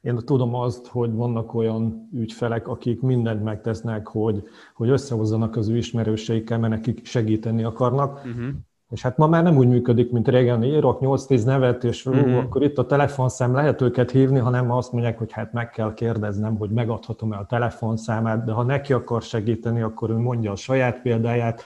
Én 0.00 0.16
tudom 0.16 0.54
azt, 0.54 0.86
hogy 0.86 1.12
vannak 1.12 1.54
olyan 1.54 2.08
ügyfelek, 2.12 2.68
akik 2.68 3.00
mindent 3.00 3.44
megtesznek, 3.44 4.06
hogy, 4.06 4.42
hogy 4.74 4.88
összehozzanak 4.88 5.56
az 5.56 5.68
ő 5.68 5.76
ismerőseikkel, 5.76 6.58
mert 6.58 6.72
nekik 6.72 7.06
segíteni 7.06 7.64
akarnak. 7.64 8.16
Uh-huh. 8.16 8.48
És 8.90 9.02
hát 9.02 9.16
ma 9.16 9.26
már 9.26 9.42
nem 9.42 9.56
úgy 9.56 9.68
működik, 9.68 10.10
mint 10.10 10.28
régen, 10.28 10.64
írok 10.64 10.98
8-10 11.00 11.44
nevet, 11.44 11.84
és 11.84 12.06
uh-huh. 12.06 12.36
akkor 12.36 12.62
itt 12.62 12.78
a 12.78 12.86
telefonszám 12.86 13.54
lehet 13.54 13.80
őket 13.80 14.10
hívni, 14.10 14.38
hanem 14.38 14.70
azt 14.70 14.92
mondják, 14.92 15.18
hogy 15.18 15.32
hát 15.32 15.52
meg 15.52 15.70
kell 15.70 15.94
kérdeznem, 15.94 16.56
hogy 16.56 16.70
megadhatom-e 16.70 17.36
a 17.36 17.46
telefonszámát, 17.46 18.44
de 18.44 18.52
ha 18.52 18.62
neki 18.62 18.92
akar 18.92 19.22
segíteni, 19.22 19.80
akkor 19.80 20.10
ő 20.10 20.16
mondja 20.16 20.52
a 20.52 20.56
saját 20.56 21.02
példáját. 21.02 21.64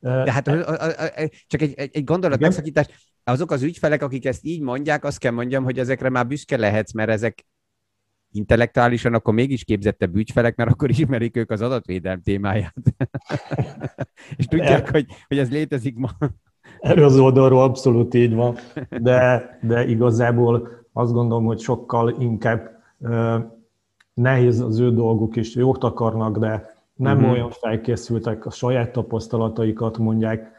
De 0.00 0.32
hát 0.32 0.44
csak 1.46 1.62
egy, 1.62 1.74
egy 1.92 2.04
gondolat 2.04 2.36
Igen? 2.36 2.48
megszakítás, 2.48 2.86
azok 3.24 3.50
az 3.50 3.62
ügyfelek, 3.62 4.02
akik 4.02 4.24
ezt 4.26 4.44
így 4.44 4.60
mondják, 4.60 5.04
azt 5.04 5.18
kell 5.18 5.32
mondjam, 5.32 5.64
hogy 5.64 5.78
ezekre 5.78 6.08
már 6.08 6.26
büszke 6.26 6.56
lehetsz, 6.56 6.92
mert 6.92 7.10
ezek 7.10 7.46
intellektuálisan 8.30 9.14
akkor 9.14 9.34
mégis 9.34 9.64
képzettebb 9.64 10.16
ügyfelek, 10.16 10.56
mert 10.56 10.70
akkor 10.70 10.90
ismerik 10.90 11.36
ők 11.36 11.50
az 11.50 11.60
adatvédelm 11.60 12.22
témáját. 12.22 12.74
És 14.36 14.46
tudják, 14.46 14.90
hogy, 14.90 15.06
hogy 15.28 15.38
ez 15.38 15.50
létezik 15.50 15.96
ma. 15.96 16.08
Erről 16.80 17.04
az 17.04 17.18
oldalról 17.18 17.62
abszolút 17.62 18.14
így 18.14 18.34
van, 18.34 18.56
de, 19.00 19.48
de 19.62 19.86
igazából 19.86 20.68
azt 20.92 21.12
gondolom, 21.12 21.44
hogy 21.44 21.60
sokkal 21.60 22.16
inkább 22.18 22.70
nehéz 24.14 24.60
az 24.60 24.78
ő 24.78 24.92
dolguk 24.92 25.36
is, 25.36 25.54
jót 25.54 25.84
akarnak, 25.84 26.38
de 26.38 26.75
nem 26.96 27.16
uh-huh. 27.16 27.32
olyan 27.32 27.50
felkészültek, 27.50 28.46
a 28.46 28.50
saját 28.50 28.92
tapasztalataikat 28.92 29.98
mondják, 29.98 30.52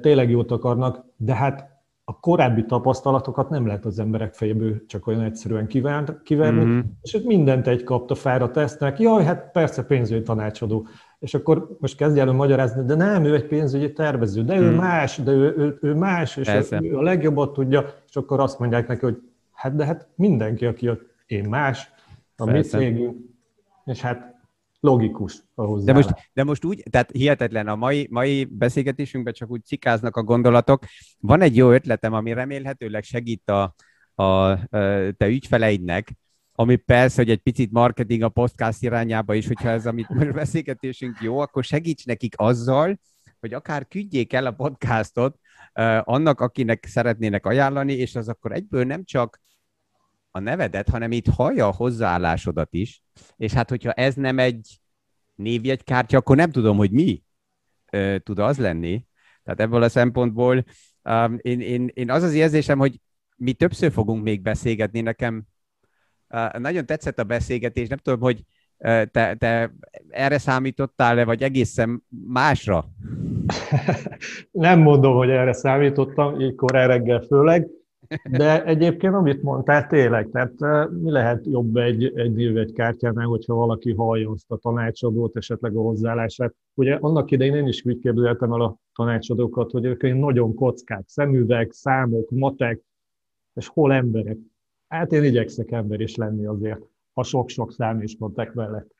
tényleg 0.00 0.30
jót 0.30 0.50
akarnak, 0.50 1.04
de 1.16 1.34
hát 1.34 1.72
a 2.04 2.20
korábbi 2.20 2.64
tapasztalatokat 2.64 3.50
nem 3.50 3.66
lehet 3.66 3.84
az 3.84 3.98
emberek 3.98 4.34
fejéből 4.34 4.86
csak 4.86 5.06
olyan 5.06 5.20
egyszerűen 5.20 5.66
kiverni, 6.22 6.64
mm-hmm. 6.64 6.80
és 7.02 7.14
ők 7.14 7.24
mindent 7.24 7.66
egy 7.66 7.82
kapta 7.82 8.14
fel 8.14 8.50
tesznek, 8.50 8.98
jaj, 8.98 9.24
hát 9.24 9.50
persze 9.52 9.84
pénzügyi 9.84 10.22
tanácsadó. 10.22 10.86
És 11.18 11.34
akkor 11.34 11.76
most 11.80 11.96
kezdj 11.96 12.20
el 12.20 12.32
magyarázni, 12.32 12.84
de 12.84 12.94
nem, 12.94 13.24
ő 13.24 13.34
egy 13.34 13.46
pénzügyi 13.46 13.92
tervező, 13.92 14.42
de 14.42 14.56
ő 14.56 14.70
mm. 14.70 14.74
más, 14.74 15.16
de 15.16 15.30
ő, 15.30 15.54
ő, 15.56 15.78
ő 15.80 15.94
más, 15.94 16.36
és 16.36 16.48
ő, 16.48 16.78
ő 16.80 16.96
a 16.96 17.02
legjobbat 17.02 17.52
tudja, 17.52 17.84
és 18.08 18.16
akkor 18.16 18.40
azt 18.40 18.58
mondják 18.58 18.88
neki, 18.88 19.04
hogy 19.04 19.22
hát 19.52 19.74
de 19.74 19.84
hát 19.84 20.08
mindenki, 20.14 20.66
aki 20.66 20.90
én 21.26 21.48
más, 21.48 21.90
a 22.36 22.44
Persze. 22.44 22.78
mi 22.78 22.84
cégünk, 22.84 23.16
és 23.84 24.00
hát 24.00 24.33
logikus 24.84 25.44
ahhoz. 25.54 25.84
De 25.84 25.92
most, 25.92 26.10
de 26.32 26.44
most 26.44 26.64
úgy, 26.64 26.82
tehát 26.90 27.10
hihetetlen, 27.10 27.68
a 27.68 27.76
mai, 27.76 28.08
mai 28.10 28.44
beszélgetésünkben 28.44 29.32
csak 29.32 29.50
úgy 29.50 29.64
cikáznak 29.64 30.16
a 30.16 30.22
gondolatok. 30.22 30.84
Van 31.20 31.40
egy 31.40 31.56
jó 31.56 31.70
ötletem, 31.70 32.12
ami 32.12 32.32
remélhetőleg 32.32 33.02
segít 33.02 33.50
a, 33.50 33.74
a, 34.14 34.22
a 34.22 34.58
te 35.16 35.26
ügyfeleidnek, 35.26 36.12
ami 36.52 36.76
persze, 36.76 37.22
hogy 37.22 37.30
egy 37.30 37.42
picit 37.42 37.72
marketing 37.72 38.22
a 38.22 38.28
podcast 38.28 38.82
irányába 38.82 39.34
is, 39.34 39.46
hogyha 39.46 39.68
ez, 39.68 39.86
amit 39.86 40.08
most 40.08 40.32
beszélgetésünk 40.32 41.20
jó, 41.20 41.38
akkor 41.38 41.64
segíts 41.64 42.06
nekik 42.06 42.34
azzal, 42.36 42.98
hogy 43.40 43.54
akár 43.54 43.88
küldjék 43.88 44.32
el 44.32 44.46
a 44.46 44.50
podcastot 44.50 45.38
uh, 45.74 46.00
annak, 46.02 46.40
akinek 46.40 46.86
szeretnének 46.88 47.46
ajánlani, 47.46 47.92
és 47.92 48.14
az 48.14 48.28
akkor 48.28 48.52
egyből 48.52 48.84
nem 48.84 49.04
csak 49.04 49.40
a 50.36 50.40
nevedet, 50.40 50.88
hanem 50.88 51.12
itt 51.12 51.26
hallja 51.26 51.66
a 51.66 51.72
hozzáállásodat 51.72 52.74
is, 52.74 53.02
és 53.36 53.52
hát 53.52 53.68
hogyha 53.68 53.92
ez 53.92 54.14
nem 54.14 54.38
egy 54.38 54.80
névjegykártya, 55.34 56.18
akkor 56.18 56.36
nem 56.36 56.50
tudom, 56.50 56.76
hogy 56.76 56.90
mi 56.90 57.22
ö, 57.92 58.16
tud 58.18 58.38
az 58.38 58.58
lenni. 58.58 59.06
Tehát 59.42 59.60
ebből 59.60 59.82
a 59.82 59.88
szempontból 59.88 60.64
um, 61.02 61.38
én, 61.40 61.60
én, 61.60 61.90
én 61.94 62.10
az 62.10 62.22
az 62.22 62.34
érzésem, 62.34 62.78
hogy 62.78 63.00
mi 63.36 63.52
többször 63.52 63.92
fogunk 63.92 64.22
még 64.22 64.42
beszélgetni. 64.42 65.00
Nekem 65.00 65.44
uh, 66.28 66.58
nagyon 66.58 66.86
tetszett 66.86 67.18
a 67.18 67.24
beszélgetés, 67.24 67.88
nem 67.88 67.98
tudom, 67.98 68.20
hogy 68.20 68.42
uh, 68.78 69.02
te, 69.02 69.34
te 69.34 69.74
erre 70.08 70.38
számítottál-e, 70.38 71.24
vagy 71.24 71.42
egészen 71.42 72.04
másra? 72.26 72.84
nem 74.50 74.80
mondom, 74.80 75.16
hogy 75.16 75.30
erre 75.30 75.52
számítottam, 75.52 76.40
így 76.40 76.54
korán 76.54 76.88
reggel 76.88 77.20
főleg. 77.20 77.68
De 78.30 78.64
egyébként, 78.64 79.14
amit 79.14 79.42
mondtál, 79.42 79.86
tényleg, 79.86 80.28
tehát 80.30 80.88
mi 80.90 81.10
lehet 81.10 81.46
jobb 81.46 81.76
egy, 81.76 82.12
egy 82.18 82.56
egy 82.56 82.72
kártyánál, 82.72 83.26
hogyha 83.26 83.54
valaki 83.54 83.92
hallja 83.92 84.30
azt 84.30 84.50
a 84.50 84.56
tanácsadót, 84.56 85.36
esetleg 85.36 85.76
a 85.76 85.80
hozzáállását. 85.80 86.54
Ugye 86.74 86.94
annak 86.94 87.30
idején 87.30 87.54
én 87.54 87.66
is 87.66 87.84
úgy 87.84 87.98
képzeltem 87.98 88.52
el 88.52 88.60
a 88.60 88.76
tanácsadókat, 88.94 89.70
hogy 89.70 89.84
ők 89.84 90.02
nagyon 90.02 90.54
kockák, 90.54 91.04
szemüveg, 91.06 91.70
számok, 91.72 92.30
matek, 92.30 92.80
és 93.54 93.68
hol 93.68 93.92
emberek. 93.92 94.38
Hát 94.88 95.12
én 95.12 95.24
igyekszek 95.24 95.70
ember 95.70 96.00
is 96.00 96.16
lenni 96.16 96.46
azért, 96.46 96.80
a 97.12 97.22
sok-sok 97.22 97.72
szám 97.72 98.00
és 98.00 98.16
matek 98.18 98.54
mellett. 98.54 98.94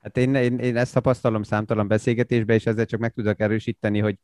Hát 0.00 0.16
én, 0.16 0.34
én, 0.34 0.58
én 0.58 0.76
ezt 0.76 0.94
tapasztalom 0.94 1.42
számtalan 1.42 1.88
beszélgetésben, 1.88 2.56
és 2.56 2.66
ezzel 2.66 2.86
csak 2.86 3.00
meg 3.00 3.12
tudok 3.12 3.40
erősíteni, 3.40 3.98
hogy 3.98 4.18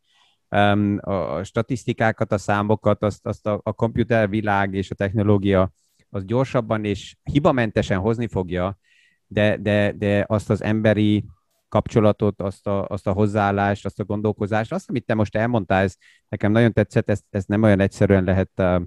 a 0.97 1.43
statisztikákat, 1.43 2.33
a 2.33 2.39
számokat, 2.39 3.03
azt, 3.03 3.27
azt 3.27 3.47
a, 3.47 3.61
a 3.63 3.73
komputervilág 3.73 4.75
és 4.75 4.91
a 4.91 4.95
technológia 4.95 5.73
az 6.11 6.25
gyorsabban 6.25 6.85
és 6.85 7.17
hibamentesen 7.23 7.99
hozni 7.99 8.29
fogja, 8.29 8.79
de, 9.27 9.57
de, 9.57 9.93
de 9.93 10.25
azt 10.29 10.51
az 10.51 10.63
emberi 10.63 11.25
kapcsolatot, 11.69 12.41
azt 12.43 12.67
a, 12.67 12.87
azt 12.87 13.07
a 13.07 13.13
hozzáállást, 13.13 13.85
azt 13.85 14.01
a 14.01 14.05
gondolkozást, 14.05 14.73
azt, 14.73 14.89
amit 14.89 15.05
te 15.05 15.15
most 15.15 15.37
elmondtál, 15.37 15.83
ez 15.83 15.97
nekem 16.29 16.53
nagyon 16.53 16.73
tetszett, 16.73 17.11
ez, 17.11 17.21
ez 17.31 17.45
nem 17.45 17.63
olyan 17.63 17.81
egyszerűen 17.81 18.25
lehet 18.25 18.51
uh, 18.57 18.83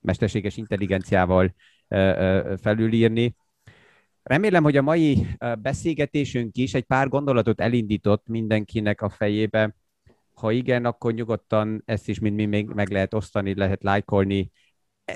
mesterséges 0.00 0.56
intelligenciával 0.56 1.54
uh, 1.88 2.56
felülírni. 2.56 3.36
Remélem, 4.22 4.62
hogy 4.62 4.76
a 4.76 4.82
mai 4.82 5.26
beszélgetésünk 5.58 6.56
is 6.56 6.74
egy 6.74 6.84
pár 6.84 7.08
gondolatot 7.08 7.60
elindított 7.60 8.26
mindenkinek 8.26 9.00
a 9.02 9.08
fejébe, 9.08 9.74
ha 10.42 10.52
igen, 10.52 10.84
akkor 10.84 11.12
nyugodtan 11.12 11.82
ezt 11.84 12.08
is 12.08 12.18
mind 12.18 12.34
mi 12.34 12.44
még 12.44 12.66
meg 12.66 12.90
lehet 12.90 13.14
osztani, 13.14 13.54
lehet 13.54 13.82
lájkolni, 13.82 14.50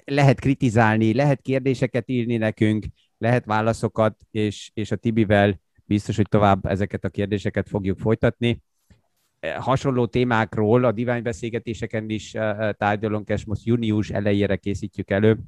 lehet 0.05 0.41
kritizálni, 0.41 1.15
lehet 1.15 1.41
kérdéseket 1.41 2.09
írni 2.09 2.37
nekünk, 2.37 2.85
lehet 3.19 3.45
válaszokat, 3.45 4.21
és, 4.31 4.71
és 4.75 4.91
a 4.91 4.97
Tibivel 4.97 5.61
biztos, 5.85 6.17
hogy 6.17 6.29
tovább 6.29 6.67
ezeket 6.67 7.05
a 7.05 7.09
kérdéseket 7.09 7.69
fogjuk 7.69 7.99
folytatni. 7.99 8.63
Hasonló 9.57 10.07
témákról 10.07 10.85
a 10.85 10.93
diványbeszélgetéseken 10.93 12.11
is 12.11 12.35
eh, 12.35 12.59
eh, 12.59 12.73
tárgyalunk, 12.73 13.29
és 13.29 13.45
most 13.45 13.65
június 13.65 14.11
elejére 14.11 14.57
készítjük 14.57 15.11
elő, 15.11 15.39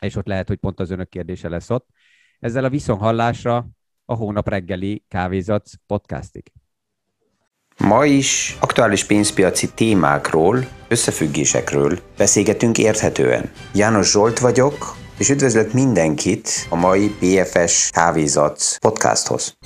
és 0.00 0.16
ott 0.16 0.26
lehet, 0.26 0.48
hogy 0.48 0.58
pont 0.58 0.80
az 0.80 0.90
önök 0.90 1.08
kérdése 1.08 1.48
lesz 1.48 1.70
ott. 1.70 1.88
Ezzel 2.40 2.64
a 2.64 2.70
viszonhallásra 2.70 3.68
a 4.04 4.14
hónap 4.14 4.48
reggeli 4.48 5.04
kávézat 5.08 5.70
podcastig. 5.86 6.52
Ma 7.78 8.04
is 8.04 8.56
aktuális 8.60 9.04
pénzpiaci 9.04 9.68
témákról, 9.74 10.66
összefüggésekről 10.88 11.98
beszélgetünk 12.16 12.78
érthetően. 12.78 13.50
János 13.72 14.10
Zsolt 14.10 14.38
vagyok, 14.38 14.96
és 15.18 15.30
üdvözlök 15.30 15.72
mindenkit 15.72 16.66
a 16.68 16.76
mai 16.76 17.14
PFS 17.20 17.90
Kávézat 17.90 18.76
podcasthoz. 18.80 19.56